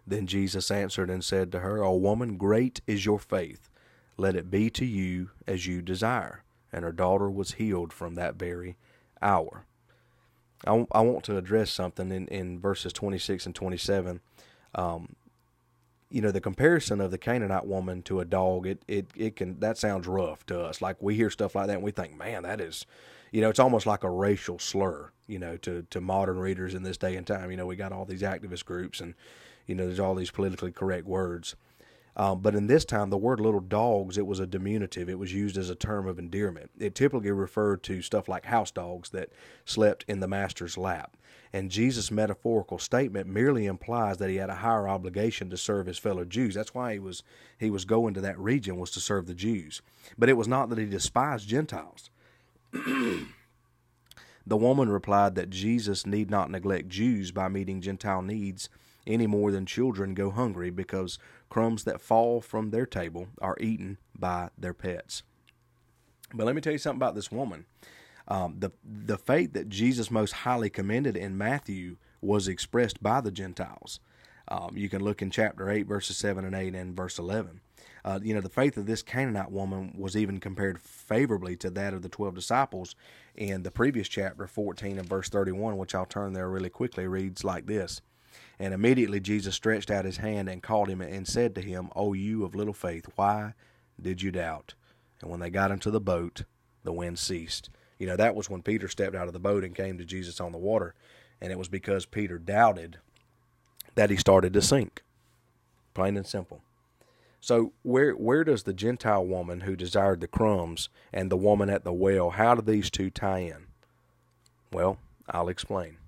Then 0.07 0.27
Jesus 0.27 0.71
answered 0.71 1.11
and 1.11 1.25
said 1.25 1.51
to 1.53 1.61
her, 1.61 1.83
O 1.83 1.95
woman, 1.97 2.37
great 2.37 2.81
is 2.87 3.07
your 3.07 3.19
faith. 3.19 3.69
Let 4.17 4.37
it 4.37 4.51
be 4.51 4.71
to 4.71 4.85
you 4.85 5.31
as 5.47 5.67
you 5.67 5.83
desire. 5.83 6.45
And 6.73 6.85
her 6.85 6.93
daughter 6.93 7.31
was 7.31 7.53
healed 7.53 7.93
from 7.93 8.15
that 8.15 8.35
very 8.37 8.77
hour. 9.23 9.65
I, 10.67 10.87
I 10.93 11.01
want 11.01 11.25
to 11.25 11.37
address 11.37 11.71
something 11.71 12.11
in, 12.11 12.29
in 12.29 12.61
verses 12.61 12.93
26 12.93 13.47
and 13.47 13.55
27. 13.55 14.21
Um, 14.75 15.17
you 16.11 16.21
know, 16.21 16.31
the 16.31 16.41
comparison 16.41 17.01
of 17.01 17.11
the 17.11 17.19
Canaanite 17.19 17.67
woman 17.67 18.03
to 18.03 18.21
a 18.21 18.25
dog, 18.25 18.67
it, 18.67 18.83
it, 18.87 19.07
it 19.17 19.37
can, 19.37 19.59
that 19.61 19.79
sounds 19.79 20.07
rough 20.07 20.45
to 20.47 20.61
us. 20.61 20.81
Like 20.81 21.03
we 21.03 21.15
hear 21.15 21.31
stuff 21.31 21.55
like 21.55 21.67
that 21.69 21.75
and 21.75 21.83
we 21.83 21.91
think, 21.91 22.17
man, 22.17 22.43
that 22.45 22.61
is, 22.61 22.87
you 23.33 23.41
know, 23.41 23.49
it's 23.49 23.59
almost 23.59 23.87
like 23.87 24.05
a 24.05 24.11
racial 24.11 24.59
slur, 24.59 25.11
you 25.27 25.39
know, 25.39 25.57
to, 25.59 25.87
to 25.91 26.01
modern 26.01 26.39
readers 26.39 26.75
in 26.75 26.83
this 26.83 26.99
day 26.99 27.17
and 27.17 27.27
time. 27.27 27.51
You 27.51 27.57
know, 27.57 27.67
we 27.67 27.75
got 27.75 27.93
all 27.93 28.05
these 28.05 28.23
activist 28.23 28.65
groups 28.65 29.01
and, 29.01 29.15
you 29.67 29.75
know, 29.75 29.87
there's 29.87 30.01
all 30.01 30.15
these 30.15 30.31
politically 30.31 30.73
correct 30.73 31.07
words. 31.07 31.57
Um, 32.17 32.41
but 32.41 32.55
in 32.55 32.69
this 32.69 32.85
time, 32.85 33.11
the 33.11 33.19
word 33.19 33.41
little 33.41 33.61
dogs, 33.61 34.17
it 34.17 34.27
was 34.27 34.39
a 34.39 34.47
diminutive. 34.47 35.09
It 35.09 35.19
was 35.19 35.35
used 35.35 35.59
as 35.59 35.69
a 35.69 35.75
term 35.75 36.07
of 36.07 36.19
endearment. 36.19 36.71
It 36.79 36.95
typically 36.95 37.33
referred 37.33 37.83
to 37.85 38.03
stuff 38.03 38.29
like 38.29 38.45
house 38.45 38.71
dogs 38.71 39.11
that 39.11 39.31
slept 39.65 40.05
in 40.07 40.21
the 40.21 40.29
master's 40.29 40.79
lap. 40.79 41.17
And 41.53 41.71
Jesus' 41.71 42.11
metaphorical 42.11 42.79
statement 42.79 43.29
merely 43.29 43.67
implies 43.67 44.19
that 44.19 44.31
he 44.31 44.37
had 44.37 44.51
a 44.51 44.57
higher 44.57 44.89
obligation 44.89 45.51
to 45.51 45.57
serve 45.57 45.87
his 45.87 45.99
fellow 45.99 46.25
Jews. 46.25 46.55
That's 46.55 46.75
why 46.75 46.95
he 46.95 46.99
was 46.99 47.23
he 47.59 47.71
was 47.71 47.85
going 47.85 48.15
to 48.15 48.21
that 48.23 48.39
region 48.39 48.77
was 48.77 48.91
to 48.93 49.01
serve 49.01 49.27
the 49.27 49.35
Jews. 49.35 49.81
But 50.19 50.29
it 50.29 50.37
was 50.37 50.49
not 50.49 50.69
that 50.71 50.79
he 50.79 50.85
despised 50.85 51.49
Gentiles. 51.49 52.11
the 52.73 53.29
woman 54.49 54.89
replied 54.89 55.37
that 55.37 55.51
Jesus 55.51 56.07
need 56.07 56.31
not 56.31 56.51
neglect 56.51 56.89
Jews 56.89 57.31
by 57.31 57.49
meeting 57.49 57.81
Gentile 57.81 58.23
needs 58.23 58.69
any 59.07 59.27
more 59.27 59.51
than 59.51 59.67
children 59.67 60.15
go 60.15 60.31
hungry 60.31 60.71
because 60.71 61.19
crumbs 61.49 61.85
that 61.85 62.01
fall 62.01 62.41
from 62.41 62.71
their 62.71 62.87
table 62.87 63.29
are 63.41 63.57
eaten 63.61 63.99
by 64.19 64.51
their 64.57 64.75
pets. 64.75 65.23
But 66.33 66.47
let 66.47 66.55
me 66.55 66.61
tell 66.61 66.73
you 66.73 66.79
something 66.79 66.99
about 66.99 67.15
this 67.15 67.31
woman. 67.31 67.67
Um, 68.27 68.57
the 68.59 68.71
the 68.83 69.19
faith 69.19 69.53
that 69.53 69.69
Jesus 69.69 70.11
most 70.11 70.33
highly 70.33 70.71
commended 70.71 71.17
in 71.17 71.37
Matthew 71.37 71.97
was 72.23 72.49
expressed 72.49 73.03
by 73.03 73.21
the 73.21 73.31
Gentiles. 73.31 74.01
Um, 74.49 74.77
you 74.77 74.89
can 74.89 75.03
look 75.03 75.23
in 75.23 75.31
chapter 75.31 75.71
eight, 75.71 75.87
verses 75.87 76.17
seven 76.17 76.45
and 76.45 76.55
eight, 76.55 76.75
and 76.75 76.97
verse 76.97 77.19
eleven. 77.19 77.61
Uh, 78.05 78.21
you 78.23 78.35
know, 78.35 78.41
the 78.41 78.51
faith 78.51 78.77
of 78.77 78.87
this 78.87 79.03
Canaanite 79.03 79.51
woman 79.51 79.95
was 79.99 80.17
even 80.17 80.39
compared 80.39 80.79
favorably 80.79 81.57
to 81.57 81.71
that 81.71 81.95
of 81.95 82.03
the 82.03 82.09
12 82.09 82.35
disciples 82.35 82.95
in 83.35 83.63
the 83.63 83.71
previous 83.71 84.09
chapter, 84.09 84.47
14 84.47 84.99
and 84.99 85.09
verse 85.09 85.31
31, 85.31 85.79
which 85.79 85.95
I'll 85.95 86.05
turn 86.05 86.35
there 86.35 86.51
really 86.51 86.69
quickly, 86.69 87.07
reads 87.07 87.45
like 87.45 87.65
this. 87.65 88.03
And 88.59 88.73
immediately 88.73 89.21
Jesus 89.21 89.55
stretched 89.55 89.91
out 89.91 90.05
his 90.05 90.19
hand 90.19 90.49
and 90.49 90.63
called 90.63 90.89
him 90.89 91.01
and 91.01 91.27
said 91.27 91.55
to 91.55 91.61
him, 91.61 91.91
O 91.97 92.13
you 92.13 92.45
of 92.45 92.55
little 92.55 92.75
faith, 92.75 93.09
why 93.17 93.55
did 94.01 94.23
you 94.23 94.31
doubt? 94.31 94.75
And 95.21 95.31
when 95.31 95.41
they 95.41 95.51
got 95.51 95.71
into 95.71 95.91
the 95.91 96.01
boat, 96.01 96.45
the 96.85 96.93
wind 96.93 97.19
ceased. 97.19 97.71
You 97.99 98.07
know, 98.07 98.17
that 98.17 98.35
was 98.35 98.51
when 98.51 98.63
Peter 98.63 98.89
stepped 98.89 99.17
out 99.17 99.27
of 99.27 99.33
the 99.33 99.39
boat 99.39 99.65
and 99.65 99.75
came 99.75 99.99
to 99.99 100.05
Jesus 100.05 100.41
on 100.41 100.53
the 100.53 100.59
water. 100.59 100.95
And 101.41 101.51
it 101.53 101.59
was 101.59 101.69
because 101.69 102.07
Peter 102.07 102.39
doubted 102.39 102.99
that 103.95 104.11
he 104.11 104.17
started 104.17 104.53
to 104.53 104.63
sink. 104.63 105.03
Plain 105.95 106.17
and 106.17 106.27
simple. 106.27 106.61
So 107.41 107.73
where 107.83 108.13
where 108.13 108.43
does 108.43 108.63
the 108.63 108.73
Gentile 108.73 109.25
woman 109.25 109.61
who 109.61 109.77
desired 109.77 110.21
the 110.21 110.27
crumbs 110.27 110.89
and 111.13 111.31
the 111.31 111.37
woman 111.37 111.69
at 111.69 111.85
the 111.85 111.93
well, 111.93 112.31
how 112.31 112.55
do 112.55 112.63
these 112.63 112.91
two 112.91 113.11
tie 113.11 113.41
in? 113.41 113.67
Well, 114.73 114.99
I'll 115.29 115.49
explain. 115.49 115.99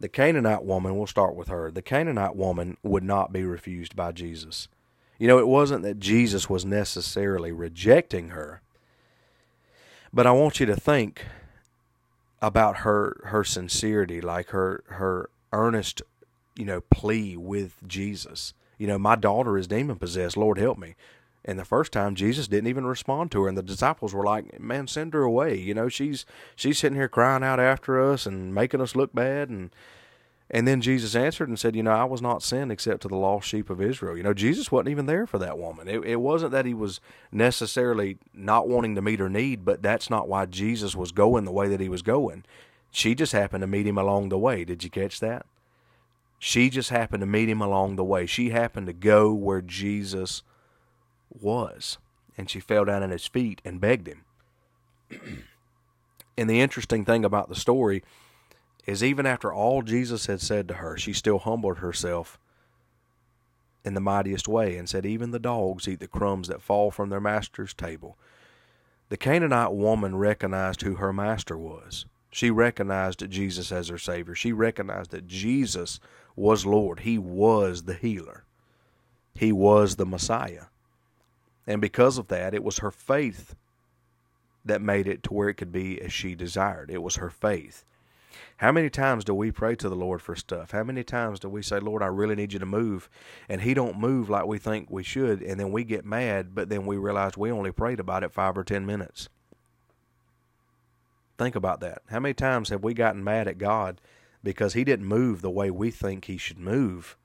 The 0.00 0.08
Canaanite 0.08 0.64
woman, 0.64 0.96
we'll 0.96 1.06
start 1.06 1.34
with 1.34 1.48
her. 1.48 1.70
The 1.70 1.82
Canaanite 1.82 2.36
woman 2.36 2.76
would 2.82 3.02
not 3.02 3.32
be 3.32 3.42
refused 3.42 3.96
by 3.96 4.12
Jesus. 4.12 4.68
You 5.18 5.26
know, 5.26 5.38
it 5.38 5.48
wasn't 5.48 5.82
that 5.82 5.98
Jesus 5.98 6.48
was 6.48 6.64
necessarily 6.64 7.50
rejecting 7.50 8.28
her. 8.28 8.62
But 10.12 10.26
I 10.26 10.30
want 10.30 10.60
you 10.60 10.66
to 10.66 10.76
think 10.76 11.24
about 12.40 12.78
her 12.78 13.20
her 13.24 13.42
sincerity, 13.42 14.20
like 14.20 14.50
her 14.50 14.84
her 14.86 15.30
earnest, 15.52 16.02
you 16.56 16.64
know, 16.64 16.80
plea 16.80 17.36
with 17.36 17.74
Jesus. 17.86 18.54
You 18.78 18.86
know, 18.86 18.98
my 18.98 19.16
daughter 19.16 19.58
is 19.58 19.66
demon 19.66 19.96
possessed. 19.96 20.36
Lord 20.36 20.58
help 20.58 20.78
me. 20.78 20.94
And 21.48 21.58
the 21.58 21.64
first 21.64 21.92
time 21.92 22.14
Jesus 22.14 22.46
didn't 22.46 22.68
even 22.68 22.86
respond 22.86 23.32
to 23.32 23.42
her, 23.42 23.48
and 23.48 23.56
the 23.56 23.62
disciples 23.62 24.12
were 24.12 24.22
like, 24.22 24.60
"Man, 24.60 24.86
send 24.86 25.14
her 25.14 25.22
away." 25.22 25.56
You 25.56 25.72
know, 25.72 25.88
she's 25.88 26.26
she's 26.54 26.78
sitting 26.78 26.98
here 26.98 27.08
crying 27.08 27.42
out 27.42 27.58
after 27.58 27.98
us 27.98 28.26
and 28.26 28.54
making 28.54 28.82
us 28.82 28.94
look 28.94 29.14
bad, 29.14 29.48
and 29.48 29.70
and 30.50 30.68
then 30.68 30.82
Jesus 30.82 31.16
answered 31.16 31.48
and 31.48 31.58
said, 31.58 31.74
"You 31.74 31.82
know, 31.82 31.92
I 31.92 32.04
was 32.04 32.20
not 32.20 32.42
sent 32.42 32.70
except 32.70 33.00
to 33.00 33.08
the 33.08 33.16
lost 33.16 33.48
sheep 33.48 33.70
of 33.70 33.80
Israel." 33.80 34.14
You 34.14 34.24
know, 34.24 34.34
Jesus 34.34 34.70
wasn't 34.70 34.90
even 34.90 35.06
there 35.06 35.26
for 35.26 35.38
that 35.38 35.58
woman. 35.58 35.88
It, 35.88 36.04
it 36.04 36.20
wasn't 36.20 36.52
that 36.52 36.66
he 36.66 36.74
was 36.74 37.00
necessarily 37.32 38.18
not 38.34 38.68
wanting 38.68 38.94
to 38.96 39.00
meet 39.00 39.18
her 39.18 39.30
need, 39.30 39.64
but 39.64 39.80
that's 39.80 40.10
not 40.10 40.28
why 40.28 40.44
Jesus 40.44 40.94
was 40.94 41.12
going 41.12 41.46
the 41.46 41.50
way 41.50 41.66
that 41.68 41.80
he 41.80 41.88
was 41.88 42.02
going. 42.02 42.44
She 42.90 43.14
just 43.14 43.32
happened 43.32 43.62
to 43.62 43.66
meet 43.66 43.86
him 43.86 43.96
along 43.96 44.28
the 44.28 44.38
way. 44.38 44.66
Did 44.66 44.84
you 44.84 44.90
catch 44.90 45.18
that? 45.20 45.46
She 46.38 46.68
just 46.68 46.90
happened 46.90 47.22
to 47.22 47.26
meet 47.26 47.48
him 47.48 47.62
along 47.62 47.96
the 47.96 48.04
way. 48.04 48.26
She 48.26 48.50
happened 48.50 48.86
to 48.88 48.92
go 48.92 49.32
where 49.32 49.62
Jesus 49.62 50.42
was. 51.30 51.98
And 52.36 52.48
she 52.48 52.60
fell 52.60 52.84
down 52.84 53.02
at 53.02 53.10
his 53.10 53.26
feet 53.26 53.60
and 53.64 53.80
begged 53.80 54.06
him. 54.08 54.24
and 56.38 56.48
the 56.48 56.60
interesting 56.60 57.04
thing 57.04 57.24
about 57.24 57.48
the 57.48 57.54
story 57.54 58.02
is 58.86 59.02
even 59.02 59.26
after 59.26 59.52
all 59.52 59.82
Jesus 59.82 60.26
had 60.26 60.40
said 60.40 60.68
to 60.68 60.74
her, 60.74 60.96
she 60.96 61.12
still 61.12 61.38
humbled 61.38 61.78
herself 61.78 62.38
in 63.84 63.94
the 63.94 64.00
mightiest 64.00 64.48
way 64.48 64.76
and 64.76 64.88
said, 64.88 65.04
Even 65.04 65.30
the 65.30 65.38
dogs 65.38 65.88
eat 65.88 66.00
the 66.00 66.08
crumbs 66.08 66.48
that 66.48 66.62
fall 66.62 66.90
from 66.90 67.10
their 67.10 67.20
master's 67.20 67.74
table. 67.74 68.16
The 69.08 69.16
Canaanite 69.16 69.72
woman 69.72 70.16
recognized 70.16 70.82
who 70.82 70.96
her 70.96 71.12
master 71.12 71.56
was. 71.56 72.06
She 72.30 72.50
recognized 72.50 73.28
Jesus 73.30 73.72
as 73.72 73.88
her 73.88 73.98
Savior. 73.98 74.34
She 74.34 74.52
recognized 74.52 75.10
that 75.12 75.26
Jesus 75.26 75.98
was 76.36 76.66
Lord. 76.66 77.00
He 77.00 77.18
was 77.18 77.84
the 77.84 77.94
healer. 77.94 78.44
He 79.34 79.50
was 79.50 79.96
the 79.96 80.06
Messiah. 80.06 80.64
And 81.68 81.82
because 81.82 82.16
of 82.16 82.28
that, 82.28 82.54
it 82.54 82.64
was 82.64 82.78
her 82.78 82.90
faith 82.90 83.54
that 84.64 84.80
made 84.80 85.06
it 85.06 85.22
to 85.24 85.34
where 85.34 85.50
it 85.50 85.54
could 85.54 85.70
be 85.70 86.00
as 86.00 86.14
she 86.14 86.34
desired. 86.34 86.90
It 86.90 87.02
was 87.02 87.16
her 87.16 87.28
faith. 87.28 87.84
How 88.56 88.72
many 88.72 88.88
times 88.88 89.22
do 89.22 89.34
we 89.34 89.52
pray 89.52 89.76
to 89.76 89.88
the 89.88 89.94
Lord 89.94 90.22
for 90.22 90.34
stuff? 90.34 90.70
How 90.70 90.82
many 90.82 91.04
times 91.04 91.38
do 91.38 91.48
we 91.50 91.62
say, 91.62 91.78
Lord, 91.78 92.02
I 92.02 92.06
really 92.06 92.34
need 92.34 92.54
you 92.54 92.58
to 92.58 92.66
move? 92.66 93.10
And 93.50 93.60
He 93.60 93.74
don't 93.74 93.98
move 93.98 94.30
like 94.30 94.46
we 94.46 94.56
think 94.56 94.90
we 94.90 95.02
should, 95.02 95.42
and 95.42 95.60
then 95.60 95.70
we 95.70 95.84
get 95.84 96.06
mad, 96.06 96.54
but 96.54 96.70
then 96.70 96.86
we 96.86 96.96
realize 96.96 97.36
we 97.36 97.52
only 97.52 97.70
prayed 97.70 98.00
about 98.00 98.24
it 98.24 98.32
five 98.32 98.56
or 98.56 98.64
ten 98.64 98.86
minutes. 98.86 99.28
Think 101.36 101.54
about 101.54 101.80
that. 101.80 102.00
How 102.08 102.18
many 102.18 102.34
times 102.34 102.70
have 102.70 102.82
we 102.82 102.94
gotten 102.94 103.22
mad 103.22 103.46
at 103.46 103.58
God 103.58 104.00
because 104.42 104.72
He 104.72 104.84
didn't 104.84 105.06
move 105.06 105.42
the 105.42 105.50
way 105.50 105.70
we 105.70 105.90
think 105.90 106.24
He 106.24 106.38
should 106.38 106.58
move, 106.58 107.18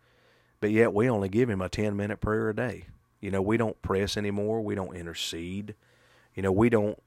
but 0.59 0.69
yet 0.69 0.93
we 0.93 1.09
only 1.09 1.29
give 1.29 1.49
Him 1.49 1.61
a 1.61 1.69
10 1.69 1.95
minute 1.95 2.19
prayer 2.19 2.49
a 2.49 2.55
day? 2.55 2.87
You 3.23 3.31
know, 3.31 3.41
we 3.41 3.55
don't 3.55 3.81
press 3.81 4.17
anymore. 4.17 4.59
We 4.59 4.75
don't 4.75 4.97
intercede. 4.97 5.75
You 6.35 6.43
know, 6.43 6.51
we 6.51 6.67
don't, 6.67 7.01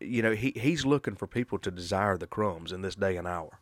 you 0.00 0.22
know, 0.22 0.32
he, 0.32 0.54
He's 0.56 0.86
looking 0.86 1.16
for 1.16 1.26
people 1.26 1.58
to 1.58 1.70
desire 1.70 2.16
the 2.16 2.26
crumbs 2.26 2.72
in 2.72 2.80
this 2.80 2.94
day 2.94 3.18
and 3.18 3.28
hour. 3.28 3.60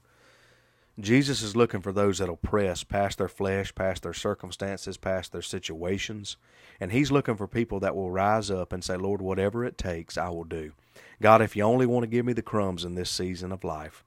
Jesus 1.00 1.42
is 1.42 1.56
looking 1.56 1.80
for 1.80 1.90
those 1.90 2.18
that'll 2.18 2.36
press 2.36 2.84
past 2.84 3.18
their 3.18 3.26
flesh, 3.26 3.74
past 3.74 4.04
their 4.04 4.14
circumstances, 4.14 4.96
past 4.96 5.32
their 5.32 5.42
situations. 5.42 6.36
And 6.78 6.92
He's 6.92 7.10
looking 7.10 7.36
for 7.36 7.48
people 7.48 7.80
that 7.80 7.96
will 7.96 8.12
rise 8.12 8.48
up 8.48 8.72
and 8.72 8.84
say, 8.84 8.96
Lord, 8.96 9.20
whatever 9.20 9.64
it 9.64 9.76
takes, 9.76 10.16
I 10.16 10.28
will 10.28 10.44
do. 10.44 10.74
God, 11.20 11.42
if 11.42 11.56
you 11.56 11.64
only 11.64 11.86
want 11.86 12.04
to 12.04 12.08
give 12.08 12.24
me 12.24 12.32
the 12.32 12.42
crumbs 12.42 12.84
in 12.84 12.94
this 12.94 13.10
season 13.10 13.50
of 13.50 13.64
life, 13.64 14.04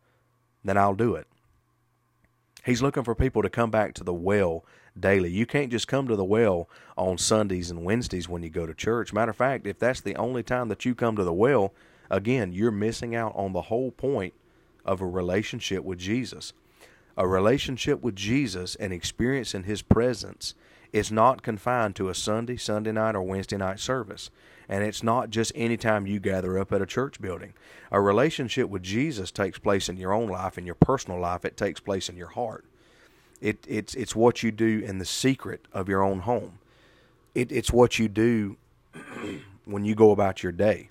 then 0.63 0.77
I'll 0.77 0.95
do 0.95 1.15
it. 1.15 1.27
He's 2.63 2.81
looking 2.81 3.03
for 3.03 3.15
people 3.15 3.41
to 3.41 3.49
come 3.49 3.71
back 3.71 3.93
to 3.95 4.03
the 4.03 4.13
well 4.13 4.65
daily. 4.99 5.31
You 5.31 5.45
can't 5.45 5.71
just 5.71 5.87
come 5.87 6.07
to 6.07 6.15
the 6.15 6.23
well 6.23 6.69
on 6.97 7.17
Sundays 7.17 7.71
and 7.71 7.83
Wednesdays 7.83 8.29
when 8.29 8.43
you 8.43 8.49
go 8.49 8.65
to 8.65 8.73
church. 8.73 9.13
Matter 9.13 9.31
of 9.31 9.37
fact, 9.37 9.65
if 9.65 9.79
that's 9.79 10.01
the 10.01 10.15
only 10.15 10.43
time 10.43 10.67
that 10.69 10.85
you 10.85 10.93
come 10.93 11.15
to 11.15 11.23
the 11.23 11.33
well, 11.33 11.73
again, 12.09 12.51
you're 12.51 12.71
missing 12.71 13.15
out 13.15 13.33
on 13.35 13.53
the 13.53 13.63
whole 13.63 13.91
point 13.91 14.33
of 14.85 15.01
a 15.01 15.07
relationship 15.07 15.83
with 15.83 15.99
Jesus. 15.99 16.53
A 17.17 17.27
relationship 17.27 18.01
with 18.01 18.15
Jesus 18.15 18.75
and 18.75 18.93
experiencing 18.93 19.63
His 19.63 19.81
presence 19.81 20.53
is 20.93 21.11
not 21.11 21.43
confined 21.43 21.95
to 21.95 22.09
a 22.09 22.15
Sunday, 22.15 22.57
Sunday 22.57 22.91
night, 22.91 23.15
or 23.15 23.21
Wednesday 23.21 23.57
night 23.57 23.79
service. 23.79 24.29
And 24.71 24.85
it's 24.85 25.03
not 25.03 25.29
just 25.29 25.51
any 25.53 25.75
time 25.75 26.07
you 26.07 26.21
gather 26.21 26.57
up 26.57 26.71
at 26.71 26.81
a 26.81 26.85
church 26.85 27.19
building. 27.19 27.53
A 27.91 27.99
relationship 27.99 28.69
with 28.69 28.81
Jesus 28.81 29.29
takes 29.29 29.59
place 29.59 29.89
in 29.89 29.97
your 29.97 30.13
own 30.13 30.29
life, 30.29 30.57
in 30.57 30.65
your 30.65 30.75
personal 30.75 31.19
life. 31.19 31.43
It 31.43 31.57
takes 31.57 31.81
place 31.81 32.07
in 32.07 32.15
your 32.15 32.29
heart. 32.29 32.63
It, 33.41 33.65
it's, 33.67 33.93
it's 33.95 34.15
what 34.15 34.43
you 34.43 34.51
do 34.51 34.79
in 34.79 34.97
the 34.97 35.05
secret 35.05 35.65
of 35.73 35.89
your 35.89 36.01
own 36.01 36.21
home. 36.21 36.59
It, 37.35 37.51
it's 37.51 37.73
what 37.73 37.99
you 37.99 38.07
do 38.07 38.55
when 39.65 39.83
you 39.83 39.93
go 39.93 40.11
about 40.11 40.41
your 40.41 40.53
day. 40.53 40.89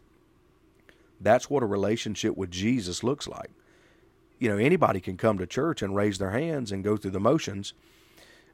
That's 1.19 1.49
what 1.49 1.63
a 1.63 1.67
relationship 1.67 2.37
with 2.37 2.51
Jesus 2.51 3.03
looks 3.03 3.27
like. 3.27 3.51
You 4.39 4.51
know, 4.51 4.59
anybody 4.59 5.01
can 5.01 5.17
come 5.17 5.39
to 5.39 5.47
church 5.47 5.81
and 5.81 5.97
raise 5.97 6.19
their 6.19 6.33
hands 6.33 6.71
and 6.71 6.85
go 6.85 6.99
through 6.99 7.13
the 7.13 7.21
motions, 7.21 7.73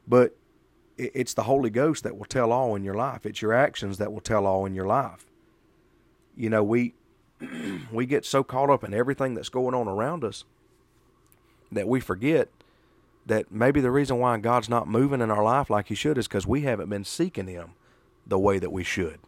but 0.07 0.37
it's 0.97 1.33
the 1.33 1.43
Holy 1.43 1.69
Ghost 1.69 2.03
that 2.03 2.17
will 2.17 2.25
tell 2.25 2.51
all 2.51 2.75
in 2.75 2.83
your 2.83 2.95
life. 2.95 3.25
It's 3.25 3.41
your 3.41 3.53
actions 3.53 3.97
that 3.99 4.11
will 4.11 4.21
tell 4.21 4.45
all 4.45 4.65
in 4.65 4.73
your 4.73 4.87
life. 4.87 5.26
You 6.37 6.49
know, 6.49 6.63
we 6.63 6.93
we 7.91 8.05
get 8.05 8.25
so 8.25 8.43
caught 8.43 8.69
up 8.69 8.83
in 8.83 8.93
everything 8.93 9.33
that's 9.33 9.49
going 9.49 9.73
on 9.75 9.87
around 9.87 10.23
us 10.23 10.45
that 11.71 11.87
we 11.87 11.99
forget 11.99 12.49
that 13.25 13.51
maybe 13.51 13.81
the 13.81 13.91
reason 13.91 14.19
why 14.19 14.37
God's 14.37 14.69
not 14.69 14.87
moving 14.87 15.19
in 15.21 15.29
our 15.29 15.43
life 15.43 15.69
like 15.69 15.87
He 15.87 15.95
should 15.95 16.17
is 16.17 16.27
because 16.27 16.47
we 16.47 16.61
haven't 16.61 16.89
been 16.89 17.03
seeking 17.03 17.47
Him 17.47 17.71
the 18.25 18.39
way 18.39 18.59
that 18.59 18.71
we 18.71 18.83
should. 18.83 19.19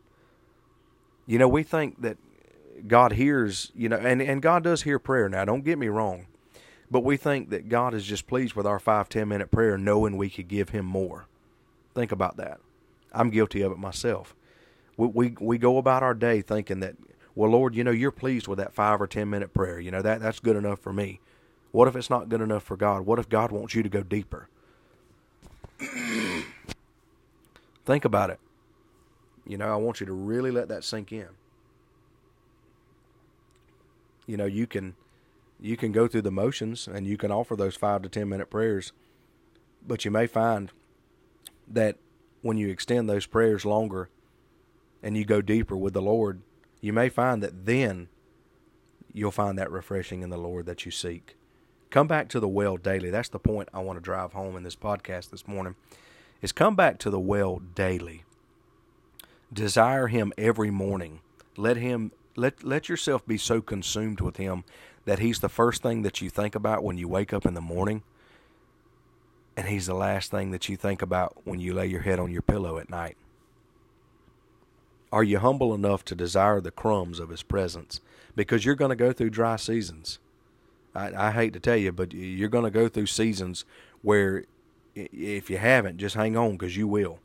You 1.26 1.38
know, 1.38 1.48
we 1.48 1.64
think 1.64 2.02
that 2.02 2.18
God 2.88 3.14
hears, 3.14 3.72
you 3.76 3.90
know, 3.90 3.98
and, 3.98 4.22
and 4.22 4.42
God 4.42 4.64
does 4.64 4.84
hear 4.84 5.00
prayer 5.00 5.28
now, 5.28 5.46
don't 5.46 5.66
get 5.66 5.78
me 5.78 5.88
wrong. 5.88 6.28
But 6.92 7.04
we 7.04 7.18
think 7.18 7.50
that 7.52 7.70
God 7.70 7.94
is 7.94 8.06
just 8.06 8.26
pleased 8.26 8.56
with 8.56 8.66
our 8.66 8.80
five, 8.80 9.10
ten 9.10 9.28
minute 9.28 9.52
prayer, 9.52 9.78
knowing 9.78 10.18
we 10.18 10.30
could 10.30 10.48
give 10.48 10.70
Him 10.70 10.86
more. 10.86 11.28
Think 11.94 12.12
about 12.12 12.38
that. 12.38 12.60
I'm 13.14 13.30
guilty 13.30 13.62
of 13.62 13.72
it 13.72 13.78
myself. 13.78 14.36
We, 15.00 15.08
we, 15.08 15.36
we 15.40 15.58
go 15.58 15.78
about 15.78 16.04
our 16.04 16.14
day 16.14 16.42
thinking 16.42 16.82
that, 16.82 16.98
well, 17.34 17.52
Lord, 17.52 17.74
you 17.74 17.86
know, 17.86 17.92
you're 17.92 18.12
pleased 18.12 18.50
with 18.50 18.58
that 18.60 18.74
five 18.74 19.02
or 19.02 19.08
ten 19.08 19.30
minute 19.30 19.54
prayer. 19.54 19.80
You 19.80 19.92
know, 19.92 20.02
that, 20.02 20.20
that's 20.20 20.42
good 20.42 20.58
enough 20.58 20.80
for 20.80 20.92
me. 20.92 21.22
What 21.72 21.88
if 21.88 21.96
it's 21.96 22.10
not 22.10 22.28
good 22.28 22.42
enough 22.42 22.64
for 22.64 22.76
God? 22.76 23.06
What 23.06 23.18
if 23.18 23.30
God 23.30 23.50
wants 23.50 23.74
you 23.74 23.82
to 23.82 23.88
go 23.88 24.04
deeper? 24.04 24.50
Think 27.86 28.04
about 28.04 28.30
it. 28.30 28.42
You 29.48 29.58
know, 29.58 29.72
I 29.72 29.78
want 29.78 30.02
you 30.02 30.06
to 30.06 30.12
really 30.12 30.52
let 30.52 30.68
that 30.68 30.84
sink 30.84 31.14
in. 31.14 31.30
You 34.28 34.36
know, 34.36 34.46
you 34.46 34.68
can 34.68 34.96
you 35.62 35.78
can 35.78 35.94
go 35.94 36.10
through 36.10 36.24
the 36.24 36.32
motions 36.32 36.90
and 36.90 37.08
you 37.08 37.16
can 37.16 37.32
offer 37.32 37.56
those 37.56 37.76
5 37.76 38.02
to 38.02 38.10
10 38.10 38.28
minute 38.28 38.50
prayers, 38.50 38.92
but 39.88 40.04
you 40.04 40.12
may 40.12 40.28
find 40.28 40.74
that 41.70 41.96
when 42.42 42.58
you 42.58 42.68
extend 42.68 43.10
those 43.10 43.26
prayers 43.26 43.66
longer 43.66 44.10
and 45.02 45.18
you 45.18 45.26
go 45.26 45.42
deeper 45.42 45.78
with 45.78 45.94
the 45.94 46.02
Lord, 46.02 46.42
you 46.82 46.94
may 46.94 47.10
find 47.10 47.44
that 47.44 47.66
then 47.66 48.10
you'll 49.14 49.32
find 49.32 49.58
that 49.58 49.72
refreshing 49.72 50.22
in 50.22 50.30
the 50.30 50.38
Lord 50.38 50.66
that 50.66 50.86
you 50.86 50.92
seek. 50.92 51.36
Come 51.90 52.08
back 52.08 52.30
to 52.30 52.40
the 52.40 52.48
well 52.48 52.78
daily. 52.78 53.10
That's 53.10 53.30
the 53.30 53.40
point 53.40 53.70
I 53.74 53.80
want 53.80 53.98
to 53.98 54.02
drive 54.02 54.34
home 54.34 54.56
in 54.56 54.64
this 54.64 54.76
podcast 54.76 55.30
this 55.32 55.48
morning. 55.48 55.76
Is 56.42 56.52
come 56.52 56.76
back 56.76 57.00
to 57.00 57.10
the 57.10 57.20
well 57.20 57.60
daily. 57.76 58.24
Desire 59.52 60.08
him 60.08 60.32
every 60.38 60.70
morning. 60.70 61.22
Let 61.58 61.78
him 61.78 62.12
let 62.36 62.64
let 62.64 62.88
yourself 62.88 63.26
be 63.26 63.38
so 63.38 63.62
consumed 63.62 64.22
with 64.22 64.38
him 64.38 64.64
that 65.06 65.20
he's 65.20 65.40
the 65.40 65.50
first 65.50 65.82
thing 65.82 66.04
that 66.04 66.22
you 66.22 66.30
think 66.30 66.56
about 66.56 66.84
when 66.84 66.98
you 66.98 67.08
wake 67.08 67.34
up 67.34 67.46
in 67.46 67.56
the 67.56 67.62
morning 67.62 68.04
and 69.60 69.68
He's 69.68 69.88
the 69.88 69.94
last 69.94 70.32
thing 70.32 70.52
that 70.52 70.70
you 70.70 70.78
think 70.78 71.02
about 71.02 71.36
when 71.44 71.60
you 71.60 71.74
lay 71.74 71.86
your 71.86 72.00
head 72.00 72.18
on 72.18 72.32
your 72.32 72.42
pillow 72.42 72.78
at 72.78 72.90
night. 72.90 73.18
Are 75.12 75.24
you 75.24 75.40
humble 75.40 75.74
enough 75.74 76.06
to 76.06 76.16
desire 76.16 76.62
the 76.62 76.72
crumbs 76.72 77.20
of 77.20 77.30
His 77.30 77.44
presence? 77.44 78.02
Because 78.36 78.66
you're 78.66 78.76
going 78.76 78.90
to 78.90 78.96
go 78.96 79.12
through 79.12 79.32
dry 79.32 79.56
seasons. 79.56 80.20
I, 80.94 81.28
I 81.28 81.32
hate 81.32 81.54
to 81.54 81.60
tell 81.60 81.78
you, 81.78 81.92
but 81.92 82.14
you're 82.14 82.50
going 82.50 82.64
to 82.64 82.72
go 82.72 82.88
through 82.88 83.08
seasons 83.08 83.66
where, 84.02 84.46
if 84.96 85.50
you 85.50 85.58
haven't, 85.58 85.98
just 85.98 86.16
hang 86.16 86.38
on 86.38 86.54
because 86.54 86.78
you 86.78 86.88
will. 86.88 87.20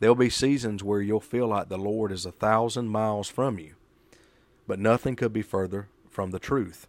There'll 0.00 0.14
be 0.14 0.30
seasons 0.30 0.82
where 0.82 1.00
you'll 1.00 1.20
feel 1.20 1.48
like 1.48 1.68
the 1.68 1.78
Lord 1.78 2.12
is 2.12 2.26
a 2.26 2.32
thousand 2.32 2.88
miles 2.88 3.28
from 3.28 3.58
you, 3.58 3.74
but 4.66 4.78
nothing 4.78 5.16
could 5.16 5.32
be 5.32 5.42
further 5.42 5.88
from 6.10 6.30
the 6.30 6.38
truth. 6.38 6.86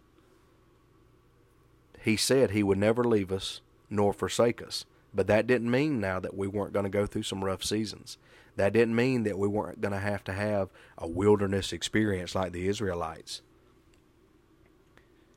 He 2.00 2.16
said 2.16 2.50
He 2.50 2.62
would 2.62 2.78
never 2.78 3.04
leave 3.04 3.32
us 3.32 3.60
nor 3.90 4.12
forsake 4.12 4.62
us. 4.62 4.84
But 5.14 5.26
that 5.26 5.46
didn't 5.46 5.70
mean 5.70 6.00
now 6.00 6.20
that 6.20 6.36
we 6.36 6.46
weren't 6.46 6.72
going 6.72 6.84
to 6.84 6.90
go 6.90 7.06
through 7.06 7.22
some 7.22 7.44
rough 7.44 7.64
seasons. 7.64 8.18
That 8.58 8.72
didn't 8.72 8.96
mean 8.96 9.22
that 9.22 9.38
we 9.38 9.46
weren't 9.46 9.80
going 9.80 9.92
to 9.92 10.00
have 10.00 10.24
to 10.24 10.32
have 10.32 10.70
a 10.98 11.06
wilderness 11.06 11.72
experience 11.72 12.34
like 12.34 12.50
the 12.50 12.66
Israelites. 12.66 13.40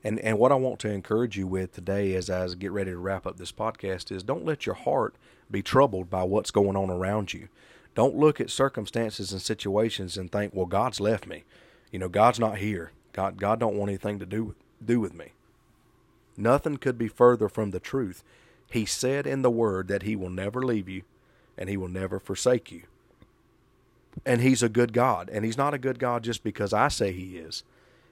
And 0.02 0.18
and 0.18 0.40
what 0.40 0.50
I 0.50 0.56
want 0.56 0.80
to 0.80 0.90
encourage 0.90 1.38
you 1.38 1.46
with 1.46 1.72
today 1.72 2.16
as 2.16 2.28
I 2.28 2.48
get 2.48 2.72
ready 2.72 2.90
to 2.90 2.98
wrap 2.98 3.24
up 3.24 3.36
this 3.36 3.52
podcast 3.52 4.10
is 4.10 4.24
don't 4.24 4.44
let 4.44 4.66
your 4.66 4.74
heart 4.74 5.14
be 5.48 5.62
troubled 5.62 6.10
by 6.10 6.24
what's 6.24 6.50
going 6.50 6.76
on 6.76 6.90
around 6.90 7.32
you. 7.32 7.46
Don't 7.94 8.16
look 8.16 8.40
at 8.40 8.50
circumstances 8.50 9.30
and 9.30 9.40
situations 9.40 10.16
and 10.16 10.32
think, 10.32 10.52
"Well, 10.52 10.66
God's 10.66 10.98
left 10.98 11.28
me. 11.28 11.44
You 11.92 12.00
know, 12.00 12.08
God's 12.08 12.40
not 12.40 12.58
here. 12.58 12.90
God 13.12 13.38
God 13.40 13.60
don't 13.60 13.76
want 13.76 13.90
anything 13.90 14.18
to 14.18 14.26
do 14.26 14.56
do 14.84 14.98
with 14.98 15.14
me." 15.14 15.30
Nothing 16.36 16.76
could 16.76 16.98
be 16.98 17.06
further 17.06 17.48
from 17.48 17.70
the 17.70 17.78
truth. 17.78 18.24
He 18.68 18.84
said 18.84 19.28
in 19.28 19.42
the 19.42 19.50
Word 19.50 19.86
that 19.86 20.02
He 20.02 20.16
will 20.16 20.30
never 20.30 20.60
leave 20.60 20.88
you 20.88 21.02
and 21.56 21.68
He 21.68 21.76
will 21.76 21.86
never 21.86 22.18
forsake 22.18 22.72
you. 22.72 22.82
And 24.24 24.40
He's 24.40 24.62
a 24.62 24.68
good 24.68 24.92
God. 24.92 25.30
And 25.30 25.44
He's 25.44 25.56
not 25.56 25.74
a 25.74 25.78
good 25.78 25.98
God 25.98 26.24
just 26.24 26.42
because 26.42 26.72
I 26.72 26.88
say 26.88 27.12
He 27.12 27.36
is. 27.36 27.64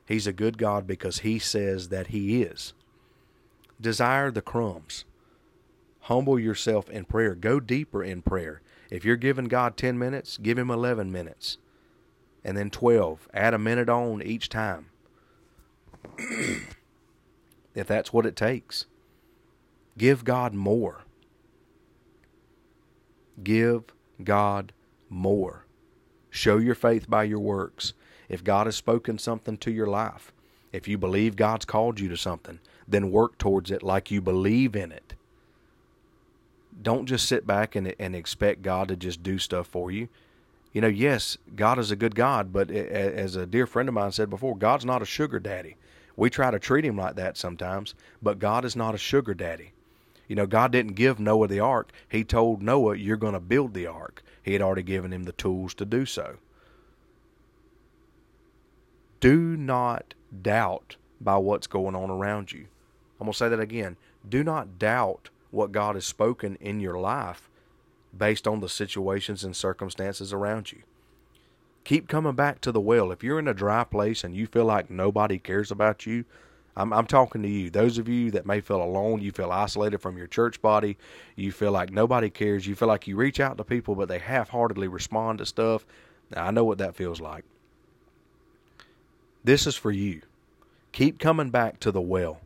He's 0.07 0.27
a 0.27 0.33
good 0.33 0.59
God 0.59 0.87
because 0.87 1.21
He 1.21 1.39
says 1.39 1.89
that 1.89 2.09
He 2.09 2.43
is. 2.43 2.73
Desire 3.81 4.31
the 4.31 4.43
crumbs. 4.43 5.05
Humble 6.01 6.39
yourself 6.39 6.89
in 6.91 7.05
prayer. 7.05 7.35
Go 7.35 7.61
deeper 7.61 8.03
in 8.03 8.23
prayer. 8.23 8.61
If 8.91 9.05
you're 9.05 9.17
giving 9.17 9.45
God 9.47 9.77
10 9.77 9.99
minutes, 9.99 10.37
give 10.39 10.59
Him 10.59 10.71
11 10.71 11.13
minutes. 11.13 11.59
And 12.45 12.57
then 12.57 12.71
12. 12.71 13.29
Add 13.33 13.55
a 13.55 13.59
minute 13.59 13.89
on 13.89 14.23
each 14.23 14.49
time. 14.49 14.87
if 16.19 17.87
that's 17.87 18.13
what 18.13 18.27
it 18.27 18.37
takes. 18.37 18.87
Give 19.97 20.25
God 20.25 20.55
more. 20.55 21.05
Give 23.43 23.85
God 24.23 24.73
more. 25.09 25.67
Show 26.31 26.59
your 26.59 26.75
faith 26.75 27.11
by 27.11 27.25
your 27.25 27.41
works. 27.41 27.93
If 28.29 28.45
God 28.45 28.67
has 28.67 28.77
spoken 28.77 29.19
something 29.19 29.59
to 29.59 29.71
your 29.71 29.89
life, 29.89 30.33
if 30.73 30.87
you 30.87 30.97
believe 30.97 31.35
God's 31.35 31.65
called 31.65 31.99
you 31.99 32.09
to 32.09 32.17
something, 32.17 32.61
then 32.87 33.11
work 33.11 33.39
towards 33.39 33.71
it 33.71 33.83
like 33.83 34.11
you 34.11 34.21
believe 34.21 34.77
in 34.77 34.93
it. 34.93 35.15
Don't 36.81 37.07
just 37.07 37.27
sit 37.27 37.47
back 37.47 37.75
and, 37.75 37.95
and 37.99 38.15
expect 38.15 38.63
God 38.63 38.89
to 38.89 38.97
just 38.97 39.23
do 39.23 39.39
stuff 39.39 39.67
for 39.67 39.91
you. 39.91 40.09
You 40.73 40.81
know, 40.81 40.89
yes, 40.89 41.37
God 41.57 41.79
is 41.81 41.91
a 41.91 41.97
good 41.97 42.15
God, 42.15 42.53
but 42.53 42.71
as 42.71 43.35
a 43.35 43.47
dear 43.47 43.67
friend 43.67 43.89
of 43.89 43.95
mine 43.95 44.13
said 44.13 44.31
before, 44.31 44.57
God's 44.57 44.85
not 44.85 45.03
a 45.03 45.07
sugar 45.07 45.41
daddy. 45.41 45.77
We 46.17 46.31
try 46.31 46.51
to 46.51 46.61
treat 46.61 46.85
him 46.85 46.97
like 46.97 47.17
that 47.17 47.37
sometimes, 47.37 47.95
but 48.23 48.39
God 48.39 48.65
is 48.65 48.77
not 48.77 48.95
a 48.95 48.99
sugar 48.99 49.35
daddy. 49.35 49.73
You 50.29 50.37
know, 50.37 50.47
God 50.47 50.71
didn't 50.71 50.95
give 50.95 51.19
Noah 51.19 51.49
the 51.49 51.59
ark. 51.59 51.91
He 52.09 52.23
told 52.23 52.63
Noah, 52.63 52.97
You're 52.97 53.17
going 53.17 53.33
to 53.33 53.41
build 53.41 53.75
the 53.75 53.89
ark. 53.89 54.23
He 54.43 54.53
had 54.53 54.63
already 54.63 54.83
given 54.83 55.13
him 55.13 55.25
the 55.25 55.33
tools 55.33 55.75
to 55.75 55.85
do 55.85 56.07
so. 56.07 56.37
Do 59.21 59.57
not 59.57 60.15
doubt 60.43 60.97
by 61.21 61.37
what's 61.37 61.67
going 61.67 61.95
on 61.95 62.11
around 62.11 62.53
you. 62.53 62.67
I'm 63.21 63.27
going 63.27 63.33
to 63.33 63.39
say 63.39 63.49
that 63.51 63.61
again. 63.61 63.97
Do 64.27 64.43
not 64.43 64.79
doubt 64.79 65.29
what 65.51 65.73
God 65.73 65.95
has 65.95 66.07
spoken 66.07 66.57
in 66.57 66.81
your 66.81 66.99
life 66.99 67.51
based 68.17 68.49
on 68.49 68.61
the 68.61 68.69
situations 68.69 69.45
and 69.45 69.55
circumstances 69.55 70.33
around 70.33 70.73
you. 70.73 70.83
Keep 71.85 72.09
coming 72.09 72.35
back 72.35 72.61
to 72.63 72.73
the 72.73 72.81
well. 72.81 73.13
If 73.13 73.23
you're 73.23 73.39
in 73.39 73.49
a 73.49 73.55
dry 73.55 73.85
place 73.85 74.25
and 74.25 74.35
you 74.35 74.47
feel 74.47 74.65
like 74.65 74.91
nobody 74.91 75.39
cares 75.39 75.71
about 75.71 76.07
you, 76.07 76.25
I'm, 76.77 76.93
I'm 76.93 77.07
talking 77.07 77.43
to 77.43 77.49
you. 77.49 77.71
Those 77.71 77.99
of 77.99 78.09
you 78.09 78.31
that 78.31 78.47
may 78.47 78.61
feel 78.61 78.83
alone, 78.83 79.21
you 79.21 79.33
feel 79.33 79.51
isolated 79.51 79.99
from 79.99 80.17
your 80.17 80.27
church 80.27 80.63
body, 80.63 80.97
you 81.37 81.53
feel 81.53 81.73
like 81.73 81.91
nobody 81.91 82.31
cares, 82.31 82.67
you 82.67 82.75
feel 82.75 82.89
like 82.89 83.07
you 83.07 83.17
reach 83.17 83.41
out 83.41 83.59
to 83.59 83.65
people, 83.65 83.95
but 83.95 84.09
they 84.09 84.19
half 84.19 84.51
heartedly 84.51 84.89
respond 84.89 85.39
to 85.39 85.47
stuff. 85.47 85.85
Now, 86.35 86.47
I 86.47 86.51
know 86.51 86.65
what 86.65 86.79
that 86.79 86.95
feels 86.95 87.21
like. 87.21 87.45
This 89.43 89.67
is 89.67 89.75
for 89.75 89.91
you. 89.91 90.23
Keep 90.93 91.19
coming 91.19 91.51
back 91.51 91.81
to 91.81 91.91
the 91.91 92.01
well. 92.01 92.41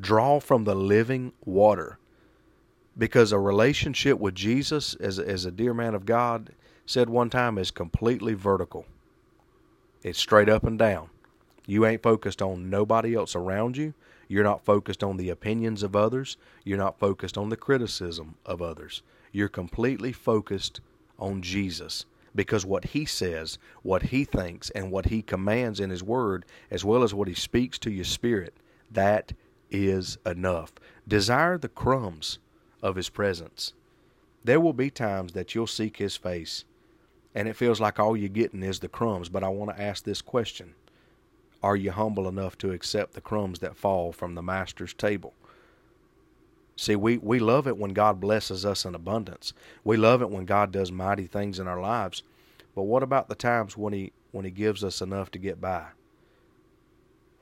Draw 0.00 0.40
from 0.40 0.64
the 0.64 0.74
living 0.74 1.32
water. 1.44 1.98
Because 2.96 3.32
a 3.32 3.38
relationship 3.38 4.18
with 4.18 4.34
Jesus, 4.34 4.94
as, 4.94 5.18
as 5.18 5.44
a 5.44 5.50
dear 5.50 5.72
man 5.72 5.94
of 5.94 6.04
God 6.04 6.50
said 6.84 7.08
one 7.08 7.30
time, 7.30 7.58
is 7.58 7.70
completely 7.70 8.34
vertical. 8.34 8.86
It's 10.02 10.18
straight 10.18 10.48
up 10.48 10.64
and 10.64 10.78
down. 10.78 11.08
You 11.66 11.86
ain't 11.86 12.02
focused 12.02 12.42
on 12.42 12.70
nobody 12.70 13.14
else 13.14 13.34
around 13.34 13.76
you. 13.76 13.94
You're 14.28 14.44
not 14.44 14.64
focused 14.64 15.04
on 15.04 15.16
the 15.16 15.30
opinions 15.30 15.82
of 15.82 15.94
others. 15.94 16.36
You're 16.64 16.78
not 16.78 16.98
focused 16.98 17.38
on 17.38 17.48
the 17.48 17.56
criticism 17.56 18.36
of 18.44 18.62
others. 18.62 19.02
You're 19.30 19.48
completely 19.48 20.12
focused 20.12 20.80
on 21.18 21.42
Jesus 21.42 22.06
because 22.34 22.64
what 22.64 22.86
he 22.86 23.04
says, 23.04 23.58
what 23.82 24.04
he 24.04 24.24
thinks, 24.24 24.70
and 24.70 24.90
what 24.90 25.06
he 25.06 25.20
commands 25.22 25.80
in 25.80 25.90
his 25.90 26.02
word, 26.02 26.46
as 26.70 26.84
well 26.84 27.02
as 27.02 27.12
what 27.12 27.28
he 27.28 27.34
speaks 27.34 27.78
to 27.80 27.90
your 27.90 28.06
spirit, 28.06 28.54
that 28.90 29.32
is 29.70 30.18
enough. 30.24 30.72
Desire 31.06 31.58
the 31.58 31.68
crumbs 31.68 32.38
of 32.82 32.96
his 32.96 33.10
presence. 33.10 33.74
There 34.44 34.60
will 34.60 34.72
be 34.72 34.90
times 34.90 35.32
that 35.32 35.54
you'll 35.54 35.66
seek 35.66 35.98
his 35.98 36.16
face 36.16 36.64
and 37.34 37.48
it 37.48 37.56
feels 37.56 37.80
like 37.80 37.98
all 37.98 38.16
you're 38.16 38.28
getting 38.28 38.62
is 38.62 38.80
the 38.80 38.88
crumbs, 38.88 39.28
but 39.28 39.42
I 39.42 39.48
want 39.48 39.74
to 39.74 39.82
ask 39.82 40.04
this 40.04 40.20
question 40.20 40.74
are 41.62 41.76
you 41.76 41.92
humble 41.92 42.28
enough 42.28 42.58
to 42.58 42.72
accept 42.72 43.14
the 43.14 43.20
crumbs 43.20 43.60
that 43.60 43.76
fall 43.76 44.12
from 44.12 44.34
the 44.34 44.42
master's 44.42 44.94
table? 44.94 45.34
See, 46.76 46.96
we, 46.96 47.18
we 47.18 47.38
love 47.38 47.68
it 47.68 47.76
when 47.76 47.92
God 47.92 48.20
blesses 48.20 48.64
us 48.64 48.84
in 48.84 48.94
abundance. 48.94 49.52
We 49.84 49.96
love 49.96 50.22
it 50.22 50.30
when 50.30 50.46
God 50.46 50.72
does 50.72 50.90
mighty 50.90 51.26
things 51.26 51.58
in 51.58 51.68
our 51.68 51.80
lives. 51.80 52.22
But 52.74 52.84
what 52.84 53.02
about 53.02 53.28
the 53.28 53.34
times 53.34 53.76
when 53.76 53.92
he 53.92 54.12
when 54.32 54.46
he 54.46 54.50
gives 54.50 54.82
us 54.82 55.02
enough 55.02 55.30
to 55.32 55.38
get 55.38 55.60
by? 55.60 55.88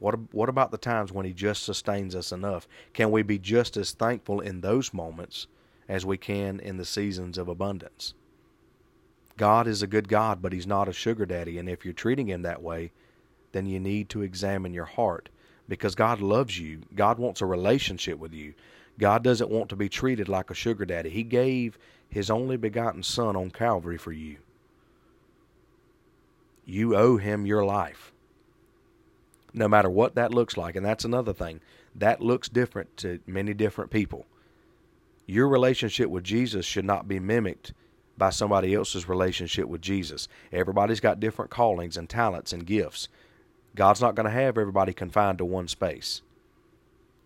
What 0.01 0.35
what 0.35 0.49
about 0.49 0.73
the 0.73 0.79
times 0.79 1.13
when 1.13 1.25
he 1.25 1.33
just 1.33 1.63
sustains 1.63 2.15
us 2.17 2.33
enough? 2.33 2.67
Can 2.93 3.11
we 3.11 3.23
be 3.23 3.39
just 3.39 3.77
as 3.77 3.93
thankful 3.93 4.41
in 4.41 4.61
those 4.61 4.93
moments 4.93 5.47
as 5.89 6.05
we 6.05 6.17
can 6.17 6.59
in 6.59 6.79
the 6.79 6.85
seasons 6.85 7.39
of 7.39 7.49
abundance? 7.49 8.15
God 9.37 9.67
is 9.67 9.83
a 9.83 9.87
good 9.87 10.09
God, 10.09 10.43
but 10.43 10.53
he's 10.53 10.67
not 10.67 10.89
a 10.89 10.93
sugar 10.93 11.25
daddy, 11.25 11.59
and 11.59 11.69
if 11.69 11.85
you're 11.85 11.95
treating 11.95 12.29
him 12.29 12.43
that 12.43 12.63
way, 12.63 12.93
then 13.53 13.67
you 13.67 13.81
need 13.81 14.09
to 14.11 14.23
examine 14.23 14.73
your 14.73 14.85
heart 14.85 15.29
because 15.69 15.95
God 15.95 16.21
loves 16.21 16.59
you. 16.59 16.83
God 16.95 17.19
wants 17.19 17.41
a 17.41 17.47
relationship 17.47 18.19
with 18.19 18.33
you. 18.33 18.55
God 18.99 19.23
doesn't 19.25 19.51
want 19.51 19.71
to 19.71 19.77
be 19.77 19.89
treated 19.89 20.29
like 20.29 20.51
a 20.51 20.55
sugar 20.55 20.85
daddy. 20.85 21.11
He 21.11 21.23
gave 21.23 21.79
his 22.09 22.31
only 22.31 22.57
begotten 22.57 23.03
son 23.03 23.37
on 23.37 23.51
Calvary 23.51 23.97
for 23.97 24.13
you. 24.13 24.39
You 26.65 26.95
owe 26.95 27.17
him 27.17 27.47
your 27.47 27.65
life. 27.65 28.13
No 29.53 29.69
matter 29.69 29.91
what 29.91 30.15
that 30.17 30.35
looks 30.35 30.57
like. 30.57 30.77
And 30.77 30.85
that's 30.85 31.05
another 31.05 31.33
thing. 31.33 31.61
That 31.95 32.21
looks 32.21 32.49
different 32.49 32.97
to 32.99 33.21
many 33.27 33.55
different 33.55 33.91
people. 33.91 34.27
Your 35.27 35.49
relationship 35.49 36.11
with 36.11 36.25
Jesus 36.25 36.67
should 36.67 36.85
not 36.85 37.09
be 37.09 37.19
mimicked 37.19 37.73
by 38.19 38.31
somebody 38.31 38.75
else's 38.75 39.09
relationship 39.09 39.67
with 39.67 39.81
Jesus. 39.81 40.29
Everybody's 40.53 41.01
got 41.01 41.21
different 41.21 41.51
callings 41.51 41.97
and 41.97 42.09
talents 42.09 42.53
and 42.53 42.67
gifts. 42.67 43.09
God's 43.75 44.01
not 44.01 44.15
going 44.15 44.25
to 44.25 44.33
have 44.33 44.59
everybody 44.59 44.93
confined 44.93 45.39
to 45.39 45.45
one 45.45 45.69
space. 45.69 46.23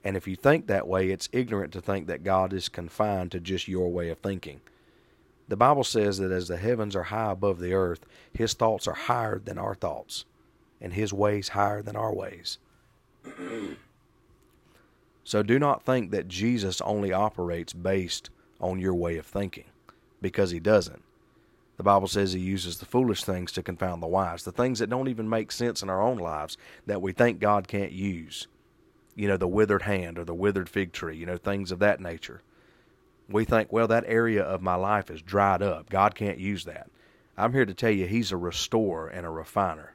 And 0.05 0.17
if 0.17 0.29
you 0.29 0.37
think 0.37 0.67
that 0.67 0.87
way, 0.87 1.11
it's 1.11 1.31
ignorant 1.33 1.73
to 1.73 1.81
think 1.81 2.07
that 2.07 2.25
God 2.25 2.53
is 2.53 2.69
confined 2.69 3.33
to 3.33 3.41
just 3.41 3.69
your 3.69 3.91
way 3.91 4.11
of 4.11 4.19
thinking. 4.19 4.61
The 5.49 5.57
Bible 5.57 5.85
says 5.85 6.19
that 6.19 6.31
as 6.31 6.49
the 6.49 6.57
heavens 6.59 6.97
are 6.97 7.05
high 7.05 7.31
above 7.33 7.59
the 7.59 7.73
earth, 7.73 8.05
his 8.33 8.55
thoughts 8.55 8.87
are 8.87 8.95
higher 8.95 9.39
than 9.39 9.59
our 9.59 9.75
thoughts, 9.75 10.25
and 10.81 10.93
his 10.93 11.13
ways 11.13 11.49
higher 11.49 11.83
than 11.83 11.97
our 11.97 12.15
ways. 12.15 12.59
so 15.25 15.43
do 15.43 15.59
not 15.59 15.85
think 15.85 16.11
that 16.11 16.29
Jesus 16.29 16.81
only 16.83 17.13
operates 17.13 17.73
based 17.73 18.31
on 18.61 18.79
your 18.79 18.95
way 18.95 19.17
of 19.17 19.27
thinking, 19.27 19.67
because 20.21 20.51
he 20.51 20.61
doesn't. 20.61 21.04
The 21.77 21.83
Bible 21.83 22.07
says 22.07 22.33
he 22.33 22.41
uses 22.41 22.79
the 22.79 22.87
foolish 22.87 23.25
things 23.25 23.51
to 23.53 23.63
confound 23.63 24.03
the 24.03 24.07
wise, 24.07 24.45
the 24.45 24.53
things 24.53 24.79
that 24.79 24.91
don't 24.91 25.09
even 25.09 25.29
make 25.29 25.51
sense 25.51 25.83
in 25.83 25.91
our 25.91 26.01
own 26.01 26.19
lives 26.19 26.57
that 26.87 27.03
we 27.03 27.13
think 27.13 27.41
God 27.41 27.67
can't 27.67 27.93
use. 27.93 28.47
You 29.17 29.29
know, 29.29 29.37
the 29.37 29.49
withered 29.49 29.83
hand 29.83 30.19
or 30.19 30.25
the 30.25 30.35
withered 30.35 30.69
fig 30.69 30.93
tree, 30.93 31.17
you 31.17 31.27
know, 31.27 31.37
things 31.37 31.73
of 31.73 31.81
that 31.81 32.01
nature. 32.01 32.43
We 33.29 33.45
think, 33.45 33.73
well, 33.73 33.89
that 33.89 34.05
area 34.07 34.43
of 34.43 34.63
my 34.63 34.75
life 34.75 35.11
is 35.11 35.23
dried 35.23 35.63
up. 35.63 35.89
God 35.89 36.15
can't 36.15 36.39
use 36.39 36.65
that. 36.65 36.91
I'm 37.37 37.53
here 37.53 37.65
to 37.65 37.75
tell 37.75 37.91
you, 37.91 38.07
He's 38.07 38.33
a 38.33 38.37
restorer 38.37 39.09
and 39.09 39.27
a 39.27 39.31
refiner. 39.31 39.95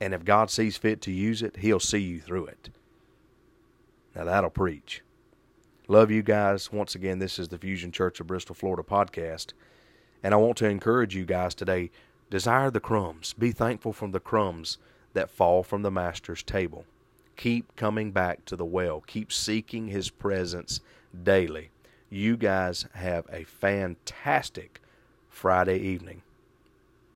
And 0.00 0.14
if 0.14 0.24
God 0.24 0.50
sees 0.50 0.76
fit 0.76 1.00
to 1.02 1.12
use 1.12 1.42
it, 1.42 1.56
He'll 1.58 1.80
see 1.80 1.98
you 1.98 2.20
through 2.20 2.46
it. 2.46 2.70
Now, 4.14 4.24
that'll 4.24 4.50
preach. 4.50 5.02
Love 5.88 6.10
you 6.10 6.22
guys. 6.22 6.72
Once 6.72 6.94
again, 6.94 7.18
this 7.18 7.38
is 7.38 7.48
the 7.48 7.58
Fusion 7.58 7.92
Church 7.92 8.20
of 8.20 8.26
Bristol, 8.26 8.54
Florida 8.54 8.82
podcast. 8.82 9.52
And 10.22 10.32
I 10.34 10.36
want 10.36 10.56
to 10.58 10.68
encourage 10.68 11.14
you 11.14 11.24
guys 11.24 11.54
today 11.54 11.90
desire 12.30 12.70
the 12.70 12.80
crumbs. 12.80 13.32
Be 13.32 13.52
thankful 13.52 13.92
for 13.92 14.08
the 14.08 14.20
crumbs 14.20 14.78
that 15.14 15.30
fall 15.30 15.62
from 15.62 15.82
the 15.82 15.90
Master's 15.90 16.42
table. 16.42 16.84
Keep 17.36 17.76
coming 17.76 18.12
back 18.12 18.44
to 18.46 18.56
the 18.56 18.64
well. 18.64 19.02
Keep 19.06 19.32
seeking 19.32 19.88
His 19.88 20.10
presence 20.10 20.80
daily. 21.22 21.70
You 22.08 22.36
guys 22.36 22.86
have 22.94 23.26
a 23.30 23.44
fantastic 23.44 24.80
Friday 25.28 25.78
evening. 25.78 26.22